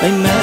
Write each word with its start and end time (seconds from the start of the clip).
Melech 0.00 0.37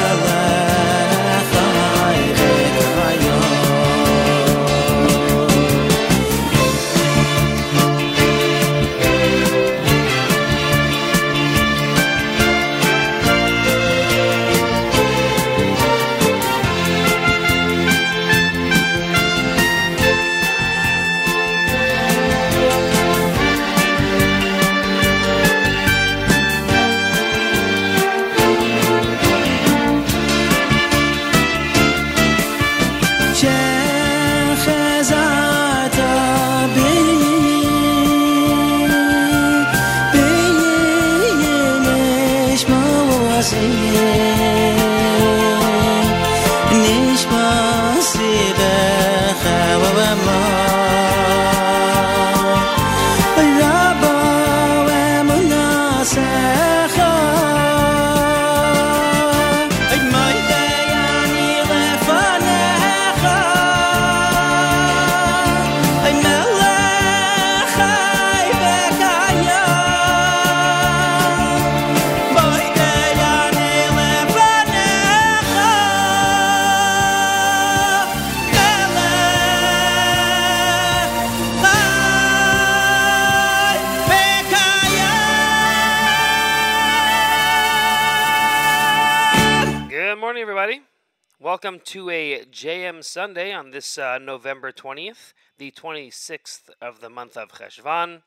Sunday 93.02 93.52
on 93.52 93.70
this 93.70 93.98
uh, 93.98 94.18
November 94.18 94.72
20th, 94.72 95.32
the 95.58 95.70
26th 95.70 96.70
of 96.80 97.00
the 97.00 97.10
month 97.10 97.36
of 97.36 97.50
Cheshvan. 97.50 98.22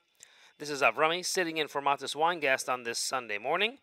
This 0.58 0.70
is 0.70 0.82
Avrami 0.82 1.26
sitting 1.26 1.58
in 1.58 1.68
for 1.68 1.82
Matis 1.82 2.16
Weingast 2.16 2.68
on 2.68 2.84
this 2.84 3.00
Sunday 3.00 3.38
morning. 3.38 3.78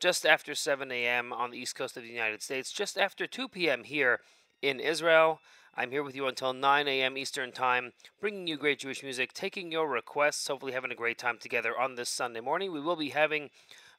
just 0.00 0.24
after 0.24 0.54
7 0.54 0.90
a.m. 0.90 1.32
on 1.32 1.50
the 1.50 1.58
east 1.58 1.74
coast 1.76 1.96
of 1.96 2.02
the 2.02 2.08
United 2.08 2.42
States, 2.42 2.72
just 2.72 2.96
after 2.98 3.26
2 3.26 3.48
p.m. 3.48 3.84
here 3.84 4.20
in 4.62 4.80
Israel. 4.80 5.40
I'm 5.76 5.90
here 5.90 6.02
with 6.02 6.16
you 6.16 6.26
until 6.26 6.52
9 6.52 6.88
a.m. 6.88 7.16
Eastern 7.16 7.52
Time, 7.52 7.92
bringing 8.20 8.46
you 8.46 8.56
great 8.56 8.80
Jewish 8.80 9.02
music, 9.02 9.32
taking 9.32 9.70
your 9.70 9.88
requests, 9.88 10.48
hopefully 10.48 10.72
having 10.72 10.90
a 10.90 10.96
great 10.96 11.18
time 11.18 11.38
together 11.38 11.78
on 11.78 11.94
this 11.94 12.08
Sunday 12.08 12.40
morning. 12.40 12.72
We 12.72 12.80
will 12.80 12.96
be 12.96 13.10
having 13.10 13.50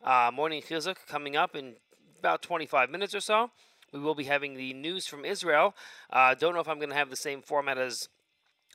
uh, 0.03 0.31
Morning 0.33 0.61
Chizuk 0.61 0.97
coming 1.07 1.35
up 1.35 1.55
in 1.55 1.75
about 2.19 2.41
25 2.41 2.89
minutes 2.89 3.15
or 3.15 3.21
so. 3.21 3.51
We 3.93 3.99
will 3.99 4.15
be 4.15 4.23
having 4.23 4.55
the 4.55 4.73
news 4.73 5.05
from 5.05 5.25
Israel. 5.25 5.75
Uh, 6.09 6.33
don't 6.33 6.53
know 6.53 6.61
if 6.61 6.69
I'm 6.69 6.77
going 6.77 6.89
to 6.89 6.95
have 6.95 7.09
the 7.09 7.15
same 7.17 7.41
format 7.41 7.77
as 7.77 8.07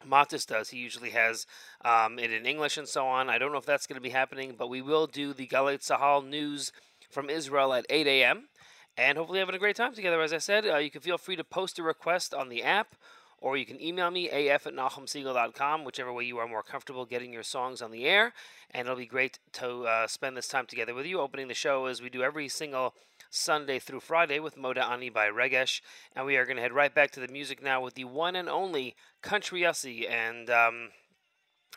Matis 0.06 0.46
does. 0.46 0.70
He 0.70 0.78
usually 0.78 1.10
has 1.10 1.46
um, 1.84 2.18
it 2.18 2.30
in 2.30 2.44
English 2.44 2.76
and 2.76 2.86
so 2.86 3.06
on. 3.06 3.30
I 3.30 3.38
don't 3.38 3.50
know 3.50 3.58
if 3.58 3.64
that's 3.64 3.86
going 3.86 3.96
to 3.96 4.02
be 4.02 4.10
happening, 4.10 4.54
but 4.58 4.68
we 4.68 4.82
will 4.82 5.06
do 5.06 5.32
the 5.32 5.46
Galei 5.46 5.78
Tzahal 5.78 6.26
news 6.26 6.70
from 7.10 7.30
Israel 7.30 7.72
at 7.72 7.86
8 7.88 8.06
a.m. 8.06 8.48
And 8.98 9.16
hopefully 9.16 9.38
having 9.38 9.54
a 9.54 9.58
great 9.58 9.76
time 9.76 9.94
together. 9.94 10.20
As 10.20 10.32
I 10.32 10.38
said, 10.38 10.66
uh, 10.66 10.76
you 10.76 10.90
can 10.90 11.00
feel 11.00 11.18
free 11.18 11.36
to 11.36 11.44
post 11.44 11.78
a 11.78 11.82
request 11.82 12.34
on 12.34 12.48
the 12.48 12.62
app, 12.62 12.94
or 13.38 13.56
you 13.56 13.66
can 13.66 13.80
email 13.80 14.10
me, 14.10 14.28
af 14.30 14.66
at 14.66 14.74
nachumsegal.com, 14.74 15.84
whichever 15.84 16.12
way 16.12 16.24
you 16.24 16.38
are 16.38 16.48
more 16.48 16.62
comfortable 16.62 17.04
getting 17.04 17.32
your 17.32 17.42
songs 17.42 17.80
on 17.80 17.90
the 17.90 18.04
air. 18.04 18.32
And 18.70 18.86
it'll 18.86 18.96
be 18.96 19.06
great 19.06 19.38
to 19.54 19.82
uh, 19.82 20.06
spend 20.06 20.36
this 20.36 20.48
time 20.48 20.66
together 20.66 20.94
with 20.94 21.06
you. 21.06 21.20
Opening 21.20 21.48
the 21.48 21.54
show 21.54 21.86
as 21.86 22.02
we 22.02 22.10
do 22.10 22.22
every 22.22 22.48
single 22.48 22.94
Sunday 23.30 23.78
through 23.78 24.00
Friday 24.00 24.38
with 24.38 24.56
Moda 24.56 24.88
Ani 24.88 25.10
by 25.10 25.28
Regesh. 25.28 25.80
And 26.14 26.26
we 26.26 26.36
are 26.36 26.44
going 26.44 26.56
to 26.56 26.62
head 26.62 26.72
right 26.72 26.94
back 26.94 27.10
to 27.12 27.20
the 27.20 27.28
music 27.28 27.62
now 27.62 27.82
with 27.82 27.94
the 27.94 28.04
one 28.04 28.36
and 28.36 28.48
only 28.48 28.96
Country 29.22 29.62
Yossi. 29.62 30.08
And. 30.08 30.50
Um, 30.50 30.90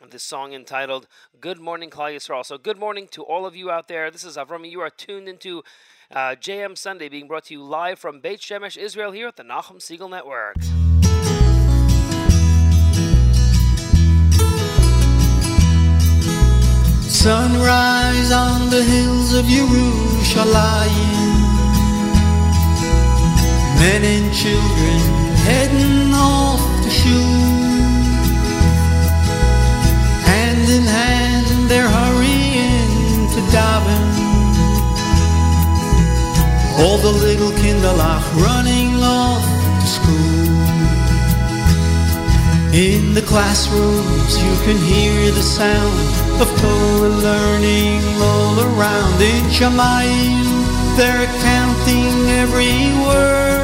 this 0.09 0.23
song 0.23 0.53
entitled 0.53 1.07
Good 1.41 1.59
Morning 1.59 1.89
Klal 1.89 2.15
Yisrael. 2.15 2.45
So, 2.45 2.57
good 2.57 2.79
morning 2.79 3.09
to 3.11 3.21
all 3.21 3.45
of 3.45 3.53
you 3.55 3.69
out 3.69 3.89
there. 3.89 4.09
This 4.09 4.23
is 4.23 4.37
Avrami. 4.37 4.71
You 4.71 4.79
are 4.79 4.89
tuned 4.89 5.27
into 5.27 5.61
uh, 6.11 6.35
JM 6.39 6.77
Sunday 6.77 7.09
being 7.09 7.27
brought 7.27 7.45
to 7.45 7.53
you 7.53 7.63
live 7.63 7.99
from 7.99 8.21
Beit 8.21 8.39
Shemesh, 8.39 8.77
Israel, 8.77 9.11
here 9.11 9.27
at 9.27 9.35
the 9.35 9.43
Nachum 9.43 9.77
Segal 9.77 10.09
Network. 10.09 10.55
Sunrise 17.09 18.31
on 18.31 18.69
the 18.69 18.81
hills 18.81 19.33
of 19.33 19.45
Yerushalayim 19.45 21.28
Men 23.79 24.03
and 24.03 24.33
children 24.33 24.99
heading 25.47 26.13
off 26.13 26.61
to 26.83 26.89
shul 26.89 27.39
Hand 30.31 30.67
in 30.77 30.83
hand 30.83 31.47
they're 31.69 31.87
hurrying 31.87 33.29
to 33.35 33.41
daven 33.55 34.05
All 36.81 36.97
the 36.97 37.13
little 37.27 37.51
kinderlach 37.61 38.25
running 38.45 38.95
off 39.01 39.45
to 39.81 39.87
school. 39.87 40.49
In 42.73 43.13
the 43.13 43.21
classrooms 43.21 44.33
you 44.43 44.53
can 44.65 44.77
hear 44.91 45.31
the 45.31 45.41
sound 45.41 46.41
of 46.41 46.47
Torah 46.61 47.15
learning 47.27 48.01
all 48.21 48.59
around. 48.59 49.21
In 49.21 49.43
Shamayim. 49.57 50.68
They're 50.99 51.31
counting 51.49 52.27
every 52.43 52.75
word. 53.07 53.59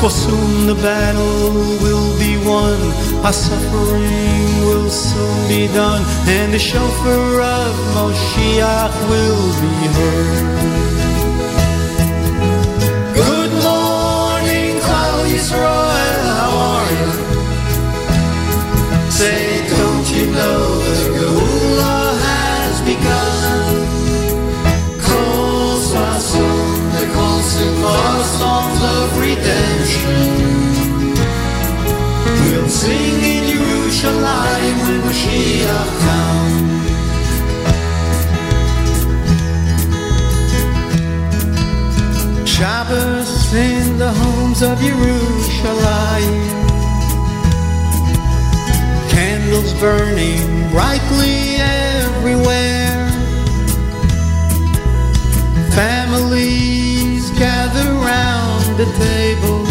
For 0.00 0.08
soon 0.08 0.68
the 0.68 0.76
battle 0.76 1.50
will 1.82 2.16
be 2.16 2.38
won, 2.46 2.78
our 3.24 3.32
suffering 3.32 4.46
will 4.66 4.88
soon 4.88 5.48
be 5.48 5.66
done, 5.74 6.04
and 6.28 6.54
the 6.54 6.60
shofar 6.60 7.40
of 7.40 7.74
Moshiach 7.96 8.94
will 9.10 9.46
be 9.60 9.74
heard. 9.98 10.87
Homes 44.58 44.62
of 44.62 44.78
Yerushalayim. 44.78 46.38
Candles 49.10 49.74
burning 49.74 50.70
brightly 50.70 51.56
everywhere. 51.58 53.08
Families 55.74 57.30
gather 57.38 57.92
round 57.92 58.76
the 58.76 58.86
table 58.98 59.64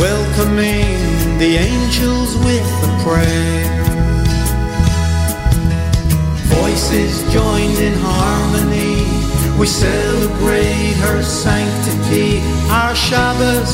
Welcoming 0.00 1.38
the 1.38 1.56
angels 1.56 2.36
with 2.44 2.68
a 2.84 3.02
prayer. 3.04 3.84
Voices 6.58 7.22
joined 7.32 7.78
in 7.78 7.94
harmony 7.94 8.95
we 9.58 9.66
celebrate 9.66 10.96
her 11.06 11.22
sanctity. 11.22 12.40
Our 12.68 12.94
Shabbos 12.94 13.72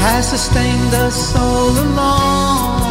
has 0.00 0.28
sustained 0.28 0.94
us 0.94 1.34
all 1.34 1.70
along. 1.70 2.86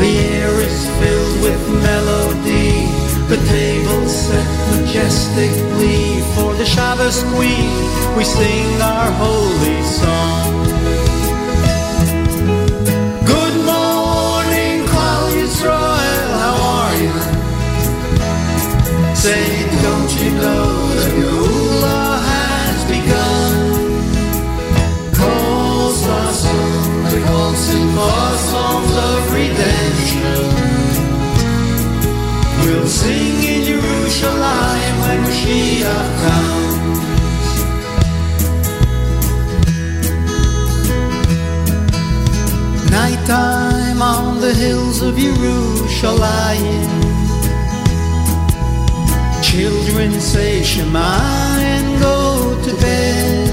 The 0.00 0.12
air 0.36 0.54
is 0.60 0.88
filled 0.98 1.42
with 1.42 1.60
melody. 1.82 2.88
The 3.28 3.36
table 3.46 4.08
set 4.08 4.48
majestically 4.74 6.22
for 6.34 6.54
the 6.54 6.64
Shabbos 6.64 7.22
queen. 7.34 7.70
We 8.16 8.24
sing 8.24 8.80
our 8.80 9.10
holy 9.12 9.82
song. 9.82 10.64
Good 13.26 13.56
morning, 13.72 14.86
Klal 14.90 15.30
Yisrael. 15.36 16.30
How 16.42 16.56
are 16.76 16.94
you? 17.02 17.12
Say, 19.14 19.59
Nighttime 25.14 26.44
on 26.46 27.04
the 27.10 27.20
consent 27.26 27.98
of 27.98 28.38
songs 28.50 28.94
of 29.08 29.32
redemption 29.32 30.44
We'll 32.62 32.88
sing 32.88 33.42
in 33.52 33.60
Yerushalayim 33.70 34.96
when 35.04 35.20
we 35.26 35.32
comes 36.22 37.00
Night 42.90 43.22
time 43.26 44.02
on 44.02 44.40
the 44.40 44.52
hills 44.54 45.02
of 45.02 45.16
Jerusalem. 45.16 47.09
Children 49.50 50.20
say 50.20 50.62
Shema 50.62 51.18
and 51.58 52.00
go 52.00 52.54
to 52.62 52.72
bed. 52.80 53.48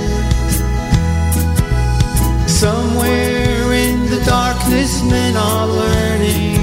Somewhere 2.48 3.74
in 3.74 4.06
the 4.06 4.22
darkness, 4.24 5.02
men 5.02 5.36
are 5.36 5.66
learning. 5.66 6.62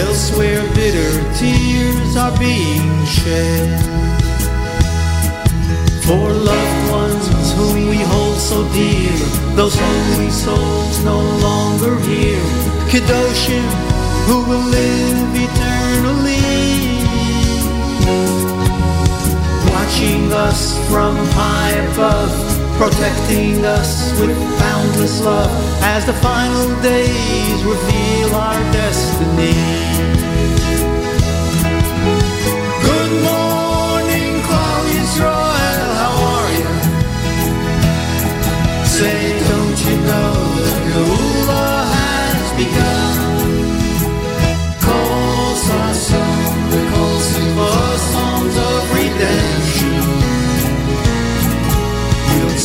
Elsewhere, 0.00 0.62
bitter 0.74 1.12
tears 1.34 2.16
are 2.16 2.36
being 2.38 3.04
shed. 3.04 3.68
For 6.06 6.32
loved 6.32 6.90
ones 6.90 7.52
whom 7.52 7.90
we 7.90 7.98
hold 7.98 8.38
so 8.38 8.66
dear, 8.72 9.12
those 9.56 9.76
holy 9.78 10.30
souls 10.30 11.04
no 11.04 11.20
longer 11.46 12.00
here. 12.00 12.46
Kedoshim, 12.88 13.68
who 14.26 14.38
will 14.48 14.66
live 14.70 15.34
eternally. 15.34 16.41
Watching 20.02 20.32
us 20.32 20.88
from 20.88 21.14
high 21.30 21.70
above, 21.92 22.32
protecting 22.76 23.64
us 23.64 24.10
with 24.20 24.36
boundless 24.58 25.20
love, 25.20 25.48
as 25.84 26.04
the 26.04 26.12
final 26.14 26.82
days 26.82 27.62
reveal 27.62 28.34
our 28.34 28.58
destiny. 28.72 30.11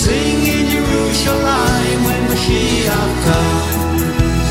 sing 0.07 0.41
in 0.55 0.65
Jerusalem 0.73 1.97
when 2.07 2.21
Mashiach 2.31 3.13
comes. 3.27 4.49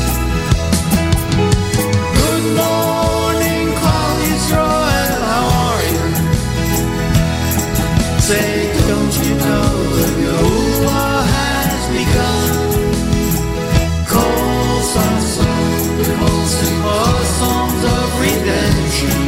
Good 2.19 2.45
morning, 2.61 3.67
how 5.31 5.45
are 5.65 5.83
you? 5.93 6.05
Say, 8.27 8.51
don't 8.89 9.13
you 9.21 9.31
know 9.45 9.71
the 9.97 10.07
has 11.35 11.83
begun? 11.97 12.45
Of 17.97 18.11
redemption. 18.21 19.19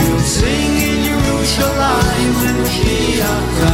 You'll 0.00 0.26
sing 0.36 0.72
in 0.88 0.96
Jerusalem 1.08 2.26
when 2.38 2.54
Mashiach 2.62 3.46
comes. 3.58 3.73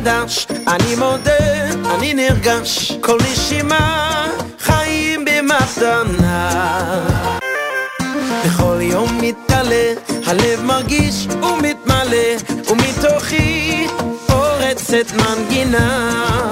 מחדש. 0.00 0.46
אני 0.68 0.96
מודה, 0.96 1.70
אני 1.94 2.14
נרגש, 2.14 2.92
כל 3.00 3.18
נשימה 3.32 4.26
חיים 4.58 5.24
במחדנה. 5.24 6.50
בכל 8.44 8.78
יום 8.80 9.18
מתעלה, 9.22 9.92
הלב 10.26 10.62
מרגיש 10.62 11.26
ומתמלא, 11.26 12.36
ומתוכי 12.70 13.86
פורצת 14.26 15.12
מנגינה. 15.12 16.49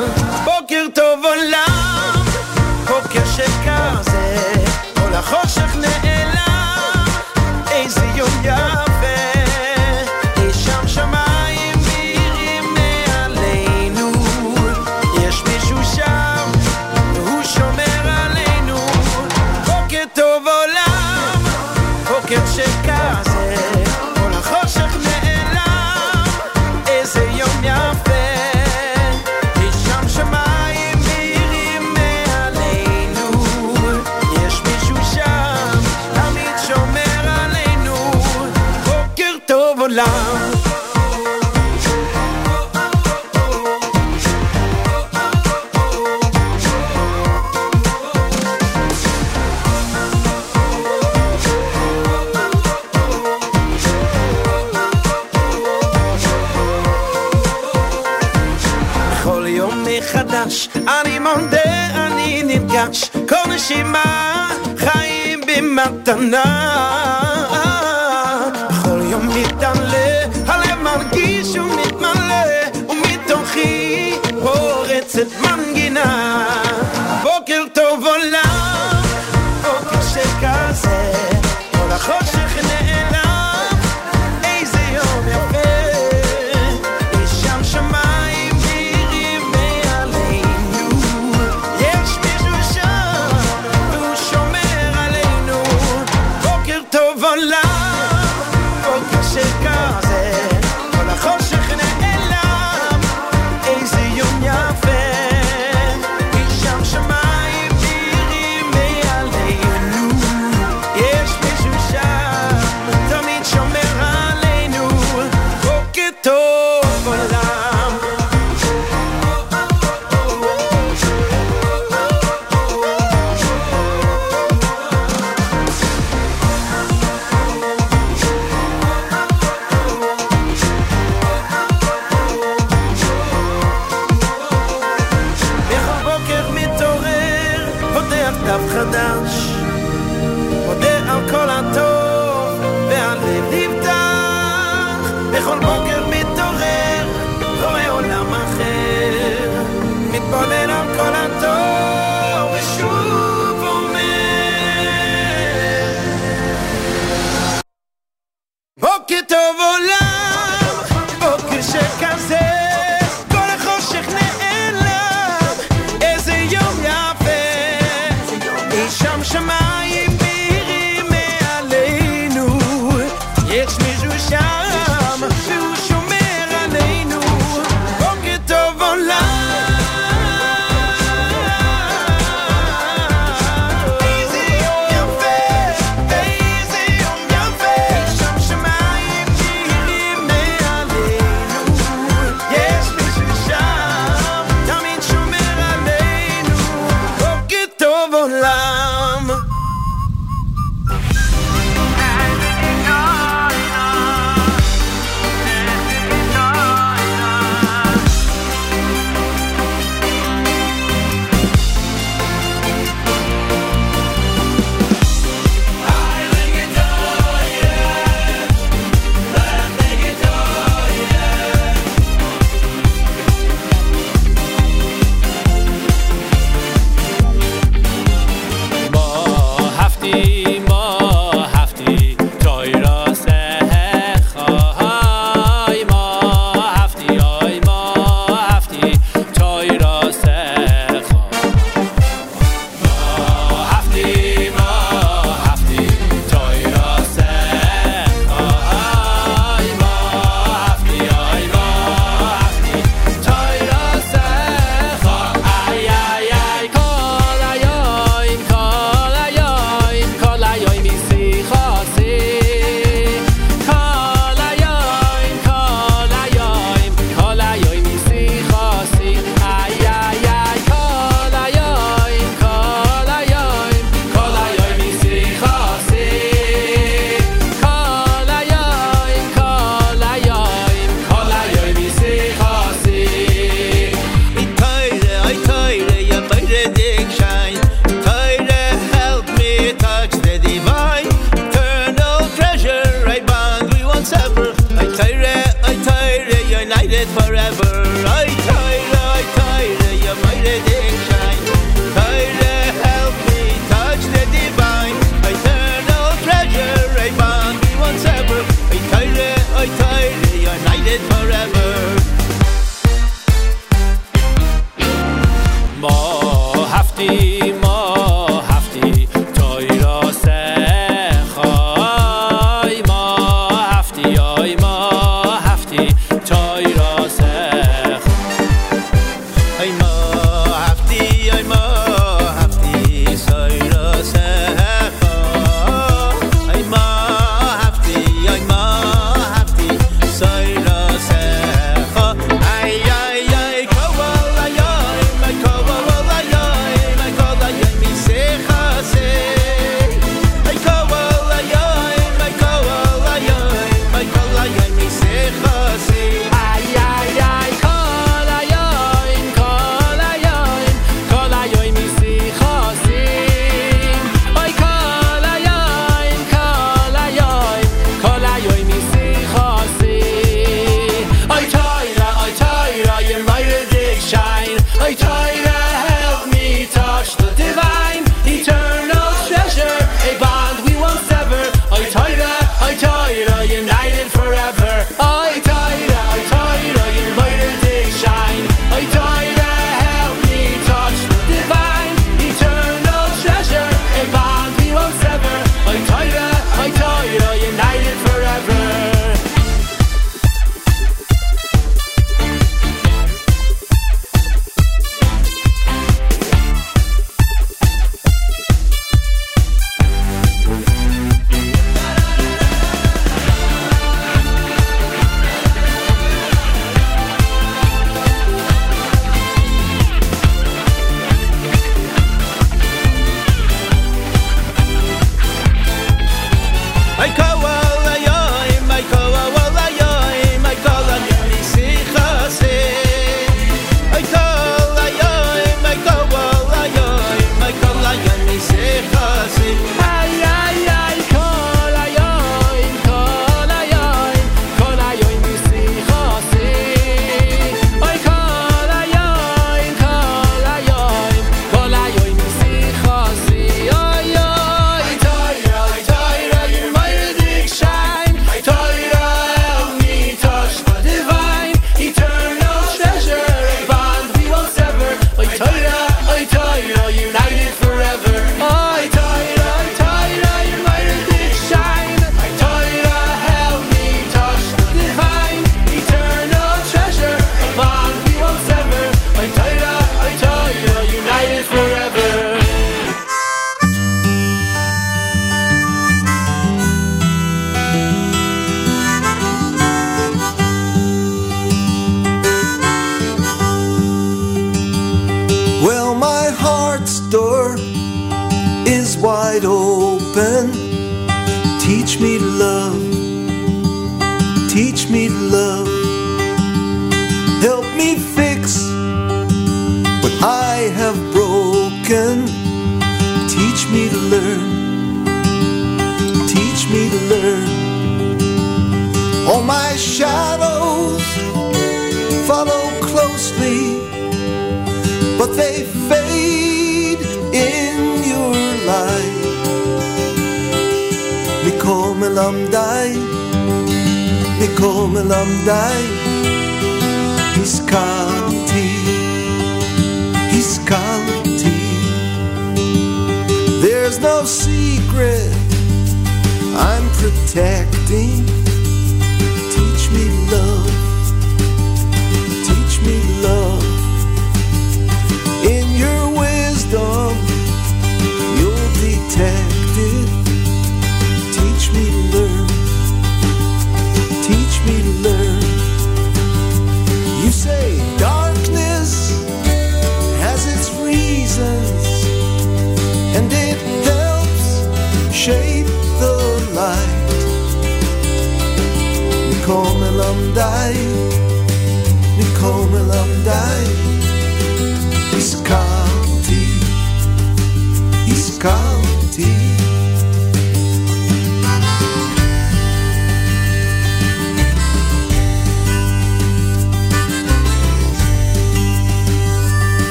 online. 198.18 198.77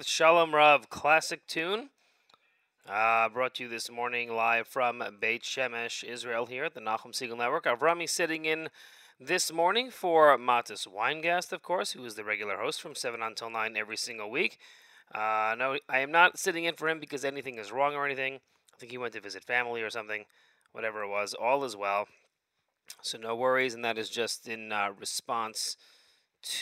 With 0.00 0.08
Shalom 0.08 0.54
Rav 0.54 0.88
classic 0.88 1.46
tune. 1.46 1.90
Uh, 2.88 3.28
brought 3.28 3.56
to 3.56 3.64
you 3.64 3.68
this 3.68 3.90
morning 3.90 4.34
live 4.34 4.66
from 4.66 5.04
Beit 5.20 5.42
Shemesh, 5.42 6.02
Israel, 6.02 6.46
here 6.46 6.64
at 6.64 6.72
the 6.72 6.80
Nachum 6.80 7.12
Segal 7.12 7.36
Network. 7.36 7.66
Avrami 7.66 8.08
sitting 8.08 8.46
in 8.46 8.70
this 9.20 9.52
morning 9.52 9.90
for 9.90 10.38
Matis 10.38 10.88
Weingast, 10.88 11.52
of 11.52 11.60
course, 11.60 11.92
who 11.92 12.02
is 12.06 12.14
the 12.14 12.24
regular 12.24 12.56
host 12.56 12.80
from 12.80 12.94
7 12.94 13.20
until 13.20 13.50
9 13.50 13.76
every 13.76 13.98
single 13.98 14.30
week. 14.30 14.56
Uh, 15.14 15.54
no, 15.58 15.76
I 15.86 15.98
am 15.98 16.10
not 16.10 16.38
sitting 16.38 16.64
in 16.64 16.76
for 16.76 16.88
him 16.88 16.98
because 16.98 17.22
anything 17.22 17.58
is 17.58 17.70
wrong 17.70 17.94
or 17.94 18.06
anything. 18.06 18.36
I 18.74 18.78
think 18.78 18.92
he 18.92 18.96
went 18.96 19.12
to 19.12 19.20
visit 19.20 19.44
family 19.44 19.82
or 19.82 19.90
something. 19.90 20.24
Whatever 20.72 21.02
it 21.02 21.10
was, 21.10 21.34
all 21.34 21.62
is 21.62 21.76
well. 21.76 22.08
So 23.02 23.18
no 23.18 23.36
worries, 23.36 23.74
and 23.74 23.84
that 23.84 23.98
is 23.98 24.08
just 24.08 24.48
in 24.48 24.72
uh, 24.72 24.92
response 24.98 25.76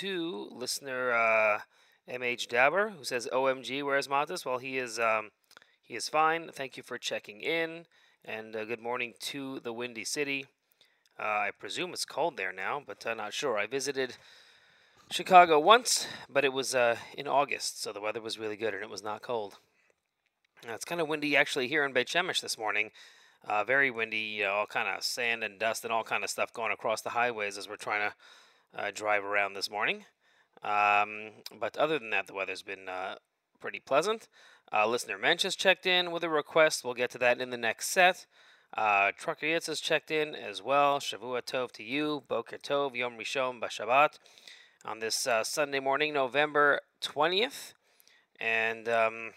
to 0.00 0.48
listener 0.50 1.12
uh, 1.12 1.58
MH 2.10 2.48
Dabber, 2.48 2.90
who 2.90 3.04
says, 3.04 3.28
"OMG, 3.32 3.82
where's 3.82 4.08
Matis?" 4.08 4.44
Well, 4.44 4.58
he 4.58 4.78
is 4.78 4.98
um, 4.98 5.30
he 5.82 5.94
is 5.94 6.08
fine. 6.08 6.50
Thank 6.52 6.76
you 6.76 6.82
for 6.82 6.98
checking 6.98 7.40
in, 7.40 7.86
and 8.24 8.56
uh, 8.56 8.64
good 8.64 8.80
morning 8.80 9.14
to 9.20 9.60
the 9.60 9.72
Windy 9.72 10.04
City. 10.04 10.46
Uh, 11.18 11.22
I 11.22 11.50
presume 11.58 11.92
it's 11.92 12.04
cold 12.04 12.36
there 12.36 12.52
now, 12.52 12.82
but 12.86 13.04
I'm 13.06 13.16
not 13.16 13.34
sure. 13.34 13.58
I 13.58 13.66
visited 13.66 14.16
Chicago 15.10 15.58
once, 15.58 16.06
but 16.30 16.44
it 16.44 16.52
was 16.52 16.74
uh, 16.74 16.96
in 17.16 17.26
August, 17.26 17.82
so 17.82 17.92
the 17.92 18.00
weather 18.00 18.20
was 18.20 18.38
really 18.38 18.56
good 18.56 18.74
and 18.74 18.82
it 18.82 18.90
was 18.90 19.02
not 19.02 19.22
cold. 19.22 19.58
Now, 20.66 20.74
it's 20.74 20.84
kind 20.84 21.00
of 21.00 21.08
windy 21.08 21.36
actually 21.36 21.66
here 21.66 21.84
in 21.84 21.92
Beit 21.92 22.08
Shemesh 22.08 22.40
this 22.40 22.58
morning. 22.58 22.90
Uh, 23.46 23.64
very 23.64 23.90
windy, 23.90 24.18
you 24.18 24.44
know, 24.44 24.52
all 24.52 24.66
kind 24.66 24.88
of 24.88 25.02
sand 25.02 25.42
and 25.42 25.58
dust 25.58 25.84
and 25.84 25.92
all 25.92 26.04
kind 26.04 26.24
of 26.24 26.30
stuff 26.30 26.52
going 26.52 26.72
across 26.72 27.00
the 27.00 27.10
highways 27.10 27.56
as 27.56 27.68
we're 27.68 27.76
trying 27.76 28.10
to 28.10 28.80
uh, 28.80 28.90
drive 28.92 29.24
around 29.24 29.54
this 29.54 29.70
morning. 29.70 30.04
Um, 30.62 31.30
but 31.58 31.76
other 31.76 31.98
than 31.98 32.10
that, 32.10 32.26
the 32.26 32.34
weather's 32.34 32.62
been 32.62 32.88
uh, 32.88 33.16
pretty 33.60 33.80
pleasant. 33.80 34.28
Uh, 34.72 34.86
listener 34.86 35.18
Mensch 35.18 35.42
has 35.44 35.56
checked 35.56 35.86
in 35.86 36.10
with 36.10 36.24
a 36.24 36.28
request. 36.28 36.84
We'll 36.84 36.94
get 36.94 37.10
to 37.12 37.18
that 37.18 37.40
in 37.40 37.50
the 37.50 37.56
next 37.56 37.90
set. 37.90 38.26
Uh, 38.76 39.12
Trucker 39.16 39.46
Yitz 39.46 39.66
has 39.66 39.80
checked 39.80 40.10
in 40.10 40.34
as 40.34 40.62
well. 40.62 40.98
Shavua 40.98 41.42
Tov 41.42 41.72
to 41.72 41.82
you. 41.82 42.22
Boker 42.28 42.58
Tov, 42.58 42.94
Yom 42.94 43.16
Rishon 43.16 43.60
Bashabat. 43.60 44.18
On 44.84 44.98
this 44.98 45.26
uh, 45.26 45.42
Sunday 45.42 45.80
morning, 45.80 46.12
November 46.12 46.80
20th. 47.02 47.72
And 48.38 48.88
um, 48.88 49.32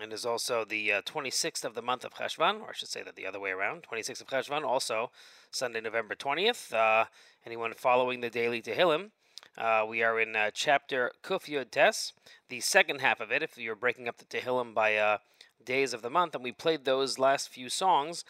it 0.00 0.12
is 0.12 0.26
also 0.26 0.64
the 0.64 0.92
uh, 0.92 1.02
26th 1.02 1.64
of 1.64 1.74
the 1.74 1.82
month 1.82 2.04
of 2.04 2.14
Cheshvan, 2.14 2.60
or 2.60 2.70
I 2.70 2.72
should 2.74 2.88
say 2.88 3.02
that 3.02 3.16
the 3.16 3.26
other 3.26 3.40
way 3.40 3.50
around. 3.50 3.84
26th 3.90 4.20
of 4.20 4.26
Cheshvan, 4.28 4.62
also 4.62 5.10
Sunday, 5.50 5.80
November 5.80 6.14
20th. 6.14 6.72
Uh, 6.72 7.06
anyone 7.46 7.72
following 7.72 8.20
the 8.20 8.30
daily 8.30 8.60
Tehillim 8.60 9.10
uh, 9.58 9.84
we 9.86 10.02
are 10.02 10.20
in 10.20 10.36
uh, 10.36 10.50
chapter 10.54 11.10
Kuf 11.22 11.46
Yud 11.46 11.72
Tes, 11.72 12.12
the 12.48 12.60
second 12.60 13.00
half 13.00 13.20
of 13.20 13.32
it. 13.32 13.42
If 13.42 13.58
you're 13.58 13.74
breaking 13.74 14.06
up 14.06 14.18
the 14.18 14.24
Tehillim 14.24 14.72
by 14.72 14.96
uh, 14.96 15.18
days 15.64 15.92
of 15.92 16.00
the 16.00 16.10
month, 16.10 16.36
and 16.36 16.44
we 16.44 16.52
played 16.52 16.84
those 16.84 17.18
last 17.18 17.48
few 17.48 17.68
songs 17.68 18.24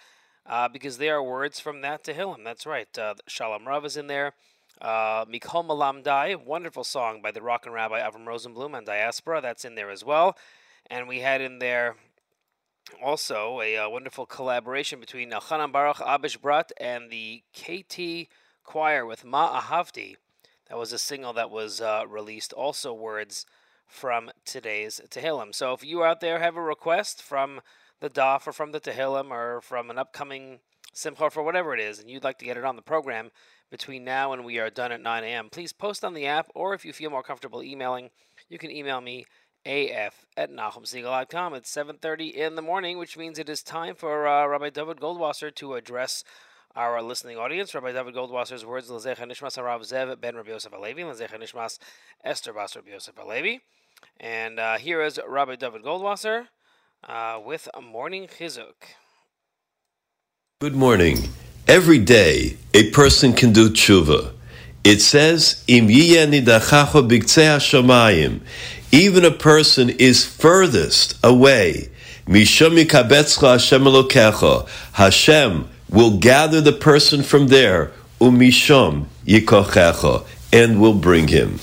uh, 0.47 0.69
because 0.69 0.97
they 0.97 1.11
are 1.11 1.23
words 1.23 1.61
from 1.61 1.83
that 1.83 2.05
Tehillim. 2.05 2.45
That's 2.45 2.65
right. 2.65 2.99
Uh, 2.99 3.15
Shalom 3.27 3.69
Rav 3.69 3.85
is 3.85 3.97
in 3.97 4.07
there. 4.07 4.33
Uh, 4.81 5.27
Mikol 5.27 5.67
Malam 5.67 6.03
Dai, 6.03 6.35
wonderful 6.35 6.85
song 6.85 7.21
by 7.21 7.31
the 7.31 7.43
rock 7.43 7.67
and 7.67 7.75
rabbi 7.75 8.01
Avram 8.01 8.25
Rosenblum 8.25 8.77
and 8.77 8.87
Diaspora. 8.87 9.43
That's 9.43 9.67
in 9.67 9.75
there 9.75 9.91
as 9.91 10.05
well. 10.05 10.37
And 10.89 11.09
we 11.09 11.21
had 11.21 11.43
in 11.43 11.59
there 11.59 11.97
also 13.05 13.61
a, 13.61 13.77
uh, 13.77 13.89
wonderful 13.91 14.25
collaboration 14.25 14.99
between 14.99 15.31
Chanan 15.31 15.73
Baruch 15.73 15.99
Abish 15.99 16.39
Brodt 16.39 16.71
and 16.79 17.11
the 17.11 17.43
KT 17.53 18.33
Choir 18.65 19.05
with 19.05 19.27
Ma 19.27 19.61
Ahavti. 19.61 20.17
That 20.69 20.79
was 20.79 20.93
a 20.93 20.99
single 20.99 21.33
that 21.33 21.51
was 21.51 21.81
uh, 21.81 22.05
released. 22.09 22.53
Also, 22.53 22.93
words 22.93 23.47
from 23.87 24.31
today's 24.45 25.01
Tehillim. 25.09 25.55
So, 25.55 25.73
if 25.73 25.83
you 25.83 26.05
out 26.05 26.21
there 26.21 26.41
have 26.41 26.57
a 26.57 26.63
request 26.63 27.23
from 27.23 27.61
the 28.01 28.11
Daf 28.11 28.47
or 28.47 28.53
from 28.53 28.73
the 28.73 28.81
Tehillim 28.81 29.31
or 29.31 29.61
from 29.61 29.91
an 29.91 29.99
upcoming 29.99 30.61
Simcha 30.93 31.31
for 31.31 31.43
whatever 31.43 31.75
it 31.75 31.81
is, 31.81 31.99
and 31.99 32.11
you'd 32.11 32.25
like 32.25 32.39
to 32.39 32.45
get 32.45 32.57
it 32.57 32.65
on 32.65 32.77
the 32.77 32.83
program 32.83 33.31
between 33.71 34.05
now 34.05 34.33
and 34.33 34.45
we 34.45 34.59
are 34.59 34.71
done 34.71 34.93
at 34.93 35.01
9 35.01 35.25
a.m., 35.25 35.49
please 35.51 35.73
post 35.73 36.05
on 36.05 36.15
the 36.15 36.27
app, 36.27 36.49
or 36.55 36.75
if 36.75 36.85
you 36.85 36.93
feel 36.93 37.11
more 37.11 37.23
comfortable 37.23 37.63
emailing, 37.63 38.11
you 38.49 38.59
can 38.59 38.71
email 38.71 39.01
me 39.01 39.27
AF 39.67 40.25
at 40.37 40.51
NachumSegal.com. 40.51 41.55
It's 41.55 41.75
7.30 41.75 42.33
in 42.33 42.55
the 42.55 42.63
morning, 42.63 42.99
which 42.99 43.17
means 43.17 43.39
it 43.39 43.49
is 43.49 43.63
time 43.63 43.95
for 43.95 44.27
uh, 44.27 44.47
Rabbi 44.47 44.71
David 44.71 44.99
Goldwasser 44.99 45.55
to 45.57 45.75
address 45.75 46.25
our 46.79 47.03
listening 47.03 47.37
audience. 47.37 47.75
Rabbi 47.75 47.91
David 47.91 48.15
Goldwasser's 48.15 48.65
words, 48.65 48.89
Lezecha 48.89 49.27
Nishmas 49.27 49.59
Harav 49.59 49.81
Zev 49.81 50.21
Ben 50.21 50.37
Rabbi 50.37 50.51
Yosef 50.51 50.71
Alevi, 50.71 50.99
Lezecha 50.99 51.35
Nishmas 51.35 51.81
Esther 52.23 52.53
Bas 52.53 52.77
Rabbi 52.77 52.93
Yosef 52.93 53.17
Alevi. 53.17 53.63
And 54.21 54.61
uh, 54.61 54.79
here 54.79 55.03
is 55.03 55.19
Rabbi 55.27 55.57
David 55.57 55.83
Goldwasser 55.83 56.47
uh, 57.03 57.41
with 57.45 57.69
a 57.75 57.81
morning 57.83 58.29
chizuk. 58.29 58.75
Good 60.61 60.77
morning. 60.77 61.31
Every 61.67 61.99
day, 61.99 62.57
a 62.73 62.91
person 62.91 63.33
can 63.33 63.53
do 63.53 63.71
tshuva. 63.71 64.35
It 64.85 65.01
says, 65.01 65.65
"Im 65.67 65.89
yiyeh 65.89 66.29
nidachacho 66.29 67.09
b'ktzei 67.09 67.57
hashamayim." 67.57 68.43
Even 68.93 69.25
a 69.25 69.33
person 69.33 69.91
is 69.91 70.25
furthest 70.25 71.19
away. 71.25 71.91
Hashem 74.93 75.69
will 75.91 76.19
gather 76.19 76.61
the 76.61 76.73
person 76.73 77.23
from 77.23 77.49
there. 77.49 77.93
Umishum 78.21 79.07
yikochecha, 79.27 80.27
and 80.53 80.81
will 80.81 80.95
bring 80.95 81.29
him. 81.29 81.61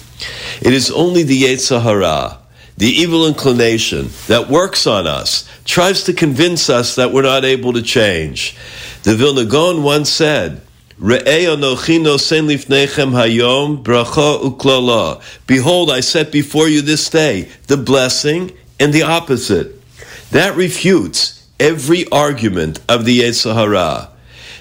It 0.62 0.74
is 0.74 0.92
only 0.92 1.24
the 1.24 1.44
Yetzer 1.44 1.82
Hara, 1.82 2.38
the 2.78 2.88
evil 2.88 3.28
inclination 3.28 4.10
that 4.28 4.50
works 4.50 4.88
on 4.88 5.08
us, 5.08 5.50
tries 5.66 6.04
to 6.04 6.14
convince 6.14 6.70
us 6.70 6.96
that 6.96 7.12
we're 7.12 7.24
not 7.24 7.44
able 7.44 7.74
to 7.74 7.82
change. 7.82 8.56
The 9.04 9.16
Vilna 9.16 9.46
Gaon 9.46 9.84
once 9.84 10.10
said. 10.10 10.62
Behold, 10.98 11.42
I 15.92 16.00
set 16.00 16.32
before 16.32 16.70
you 16.70 16.82
this 16.82 17.10
day 17.10 17.50
the 17.68 17.78
blessing 17.78 18.52
and 18.80 18.94
the 18.94 19.04
opposite. 19.04 19.82
That 20.32 20.56
refutes 20.56 21.46
every 21.60 22.08
argument 22.10 22.80
of 22.88 23.04
the 23.04 23.20
Yetzer 23.20 23.54
Hara. 23.54 24.10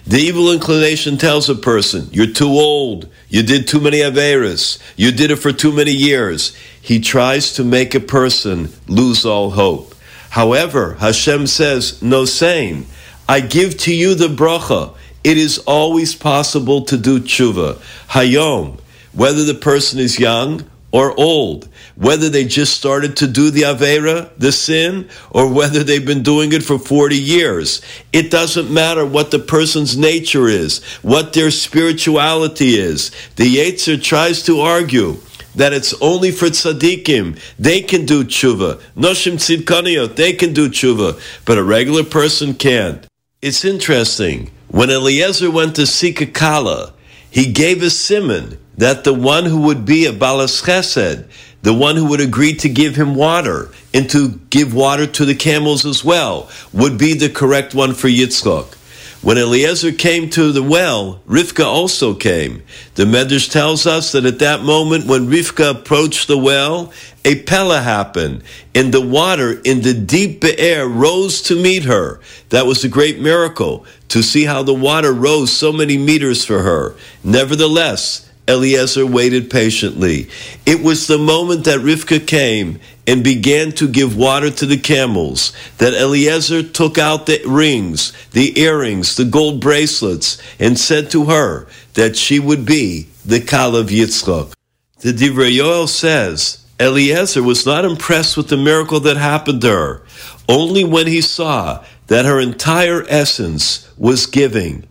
The 0.07 0.19
evil 0.19 0.53
inclination 0.53 1.17
tells 1.17 1.49
a 1.49 1.55
person, 1.55 2.09
you're 2.13 2.27
too 2.27 2.51
old, 2.51 3.09
you 3.31 3.43
did 3.43 3.67
too 3.67 3.81
many 3.81 3.99
Averas, 4.01 4.79
you 4.97 5.11
did 5.11 5.31
it 5.31 5.37
for 5.37 5.51
too 5.51 5.73
many 5.73 5.93
years. 5.93 6.55
He 6.79 7.01
tries 7.01 7.55
to 7.55 7.65
make 7.65 7.95
a 7.95 8.01
person 8.01 8.69
lose 8.87 9.25
all 9.25 9.53
hope. 9.53 9.95
However, 10.29 10.95
Hashem 10.95 11.47
says, 11.47 12.03
no 12.03 12.27
saying, 12.27 12.87
I 13.27 13.41
give 13.41 13.79
to 13.79 13.95
you 13.95 14.15
the 14.15 14.29
bracha. 14.29 14.95
It 15.23 15.39
is 15.39 15.59
always 15.61 16.15
possible 16.15 16.85
to 16.85 16.99
do 16.99 17.21
tshuva. 17.21 17.77
Hayom, 18.09 18.79
whether 19.13 19.43
the 19.45 19.55
person 19.55 20.01
is 20.01 20.19
young 20.19 20.69
or 20.93 21.19
old, 21.19 21.67
whether 21.97 22.29
they 22.29 22.45
just 22.45 22.75
started 22.75 23.17
to 23.17 23.27
do 23.27 23.51
the 23.51 23.63
Avera, 23.63 24.31
the 24.37 24.53
sin, 24.53 25.09
or 25.31 25.53
whether 25.53 25.85
they've 25.85 26.05
been 26.05 26.23
doing 26.23 26.53
it 26.53 26.63
for 26.63 26.79
40 26.79 27.17
years. 27.17 27.81
It 28.13 28.31
doesn't 28.31 28.73
matter 28.73 29.07
what 29.07 29.31
the 29.31 29.39
person's 29.39 29.97
nature 29.97 30.49
is, 30.49 30.83
what 31.03 31.33
their 31.33 31.51
spirituality 31.51 32.75
is. 32.75 33.11
The 33.37 33.57
Yetzer 33.57 34.03
tries 34.03 34.43
to 34.45 34.61
argue 34.61 35.19
that 35.55 35.73
it's 35.73 35.95
only 36.01 36.31
for 36.31 36.47
tzaddikim. 36.47 37.39
They 37.59 37.81
can 37.81 38.07
do 38.07 38.25
tshuva. 38.25 38.81
Noshim 38.97 39.35
tzidkaniyot, 39.35 40.17
they 40.17 40.33
can 40.33 40.53
do 40.53 40.69
tshuva, 40.69 41.21
but 41.45 41.59
a 41.59 41.65
regular 41.65 42.05
person 42.05 42.55
can't. 42.55 43.07
It's 43.41 43.65
interesting. 43.65 44.51
When 44.69 44.91
Eliezer 44.91 45.51
went 45.51 45.77
to 45.77 45.87
seek 45.87 46.21
a 46.21 46.27
kala, 46.27 46.95
he 47.31 47.53
gave 47.53 47.83
a 47.83 47.91
simon 47.91 48.59
that 48.77 49.05
the 49.05 49.15
one 49.15 49.45
who 49.45 49.61
would 49.63 49.85
be 49.85 50.07
a 50.07 50.13
balas 50.13 50.63
chesed, 50.63 51.29
the 51.65 51.73
one 51.73 51.97
who 51.97 52.05
would 52.05 52.21
agree 52.21 52.55
to 52.55 52.69
give 52.69 52.95
him 52.95 53.15
water 53.15 53.71
and 53.95 54.09
to 54.11 54.39
give 54.51 54.75
water 54.75 55.07
to 55.07 55.25
the 55.25 55.35
camels 55.35 55.87
as 55.87 56.05
well, 56.05 56.51
would 56.75 56.99
be 56.99 57.15
the 57.15 57.31
correct 57.31 57.75
one 57.75 57.95
for 57.95 58.09
Yitzchok. 58.09 58.75
When 59.23 59.39
Eliezer 59.39 59.93
came 59.93 60.29
to 60.31 60.53
the 60.53 60.63
well, 60.63 61.23
Rivka 61.27 61.65
also 61.65 62.13
came. 62.13 62.63
The 62.97 63.05
Medrash 63.05 63.51
tells 63.51 63.87
us 63.87 64.13
that 64.13 64.27
at 64.27 64.41
that 64.41 64.61
moment 64.61 65.07
when 65.07 65.31
Rivka 65.31 65.71
approached 65.71 66.29
the 66.29 66.37
well, 66.37 66.93
a 67.25 67.43
pella 67.45 67.81
happened, 67.81 68.43
and 68.75 68.93
the 68.93 69.01
water 69.01 69.59
in 69.65 69.81
the 69.81 69.95
deep 69.95 70.45
air 70.45 70.87
rose 70.87 71.41
to 71.43 71.57
meet 71.57 71.85
her. 71.85 72.21
That 72.51 72.67
was 72.67 72.85
a 72.85 72.91
great 72.91 73.19
miracle 73.19 73.87
to 74.09 74.23
see 74.23 74.45
how 74.45 74.63
the 74.63 74.75
water 74.75 75.15
rose 75.15 75.51
so 75.51 75.73
many 75.73 75.97
meters 75.97 76.45
for 76.45 76.61
her. 76.61 76.95
Nevertheless, 77.25 78.31
Eliezer 78.47 79.07
waited 79.07 79.51
patiently. 79.51 80.29
It 80.67 80.83
was 80.83 81.07
the 81.07 81.19
moment 81.19 81.65
that 81.65 81.81
Rivka 81.81 82.27
came 82.27 82.79
and 83.07 83.25
began 83.25 83.73
to 83.73 83.89
give 83.89 84.17
water 84.17 84.51
to 84.51 84.67
the 84.67 84.79
camels 84.79 85.53
that 85.79 85.95
Eliezer 85.95 86.63
took 86.63 86.99
out 86.99 87.27
the 87.27 87.41
rings, 87.47 88.13
the 88.33 88.59
earrings, 88.61 89.17
the 89.17 89.25
gold 89.25 89.61
bracelets, 89.61 90.39
and 90.59 90.79
said 90.79 91.11
to 91.11 91.27
her 91.27 91.67
that 91.95 92.17
she 92.17 92.39
would 92.39 92.67
be 92.67 93.09
the 93.25 93.41
Kal 93.41 93.77
of 93.77 93.89
Yitzchak. 93.89 94.53
The 95.01 95.13
Divrei 95.13 95.57
Yoel 95.57 95.89
says 95.89 96.65
Eliezer 96.79 97.43
was 97.43 97.65
not 97.65 97.85
impressed 97.85 98.37
with 98.37 98.49
the 98.49 98.57
miracle 98.57 99.01
that 99.01 99.17
happened 99.17 99.61
to 99.63 99.71
her. 99.71 100.03
Only 100.49 100.85
when 100.85 101.07
he 101.07 101.21
saw 101.21 101.85
that 102.09 102.25
her 102.27 102.41
entire 102.41 103.05
essence 103.09 103.89
was 103.97 104.27
giving. 104.27 104.87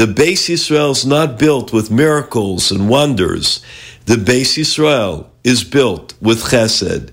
The 0.00 0.06
base 0.06 0.48
Israel 0.48 0.92
is 0.92 1.04
not 1.04 1.38
built 1.38 1.74
with 1.74 1.90
miracles 1.90 2.70
and 2.70 2.88
wonders. 2.88 3.62
The 4.06 4.16
base 4.16 4.56
Israel 4.56 5.30
is 5.44 5.62
built 5.62 6.14
with 6.22 6.44
chesed. 6.44 7.10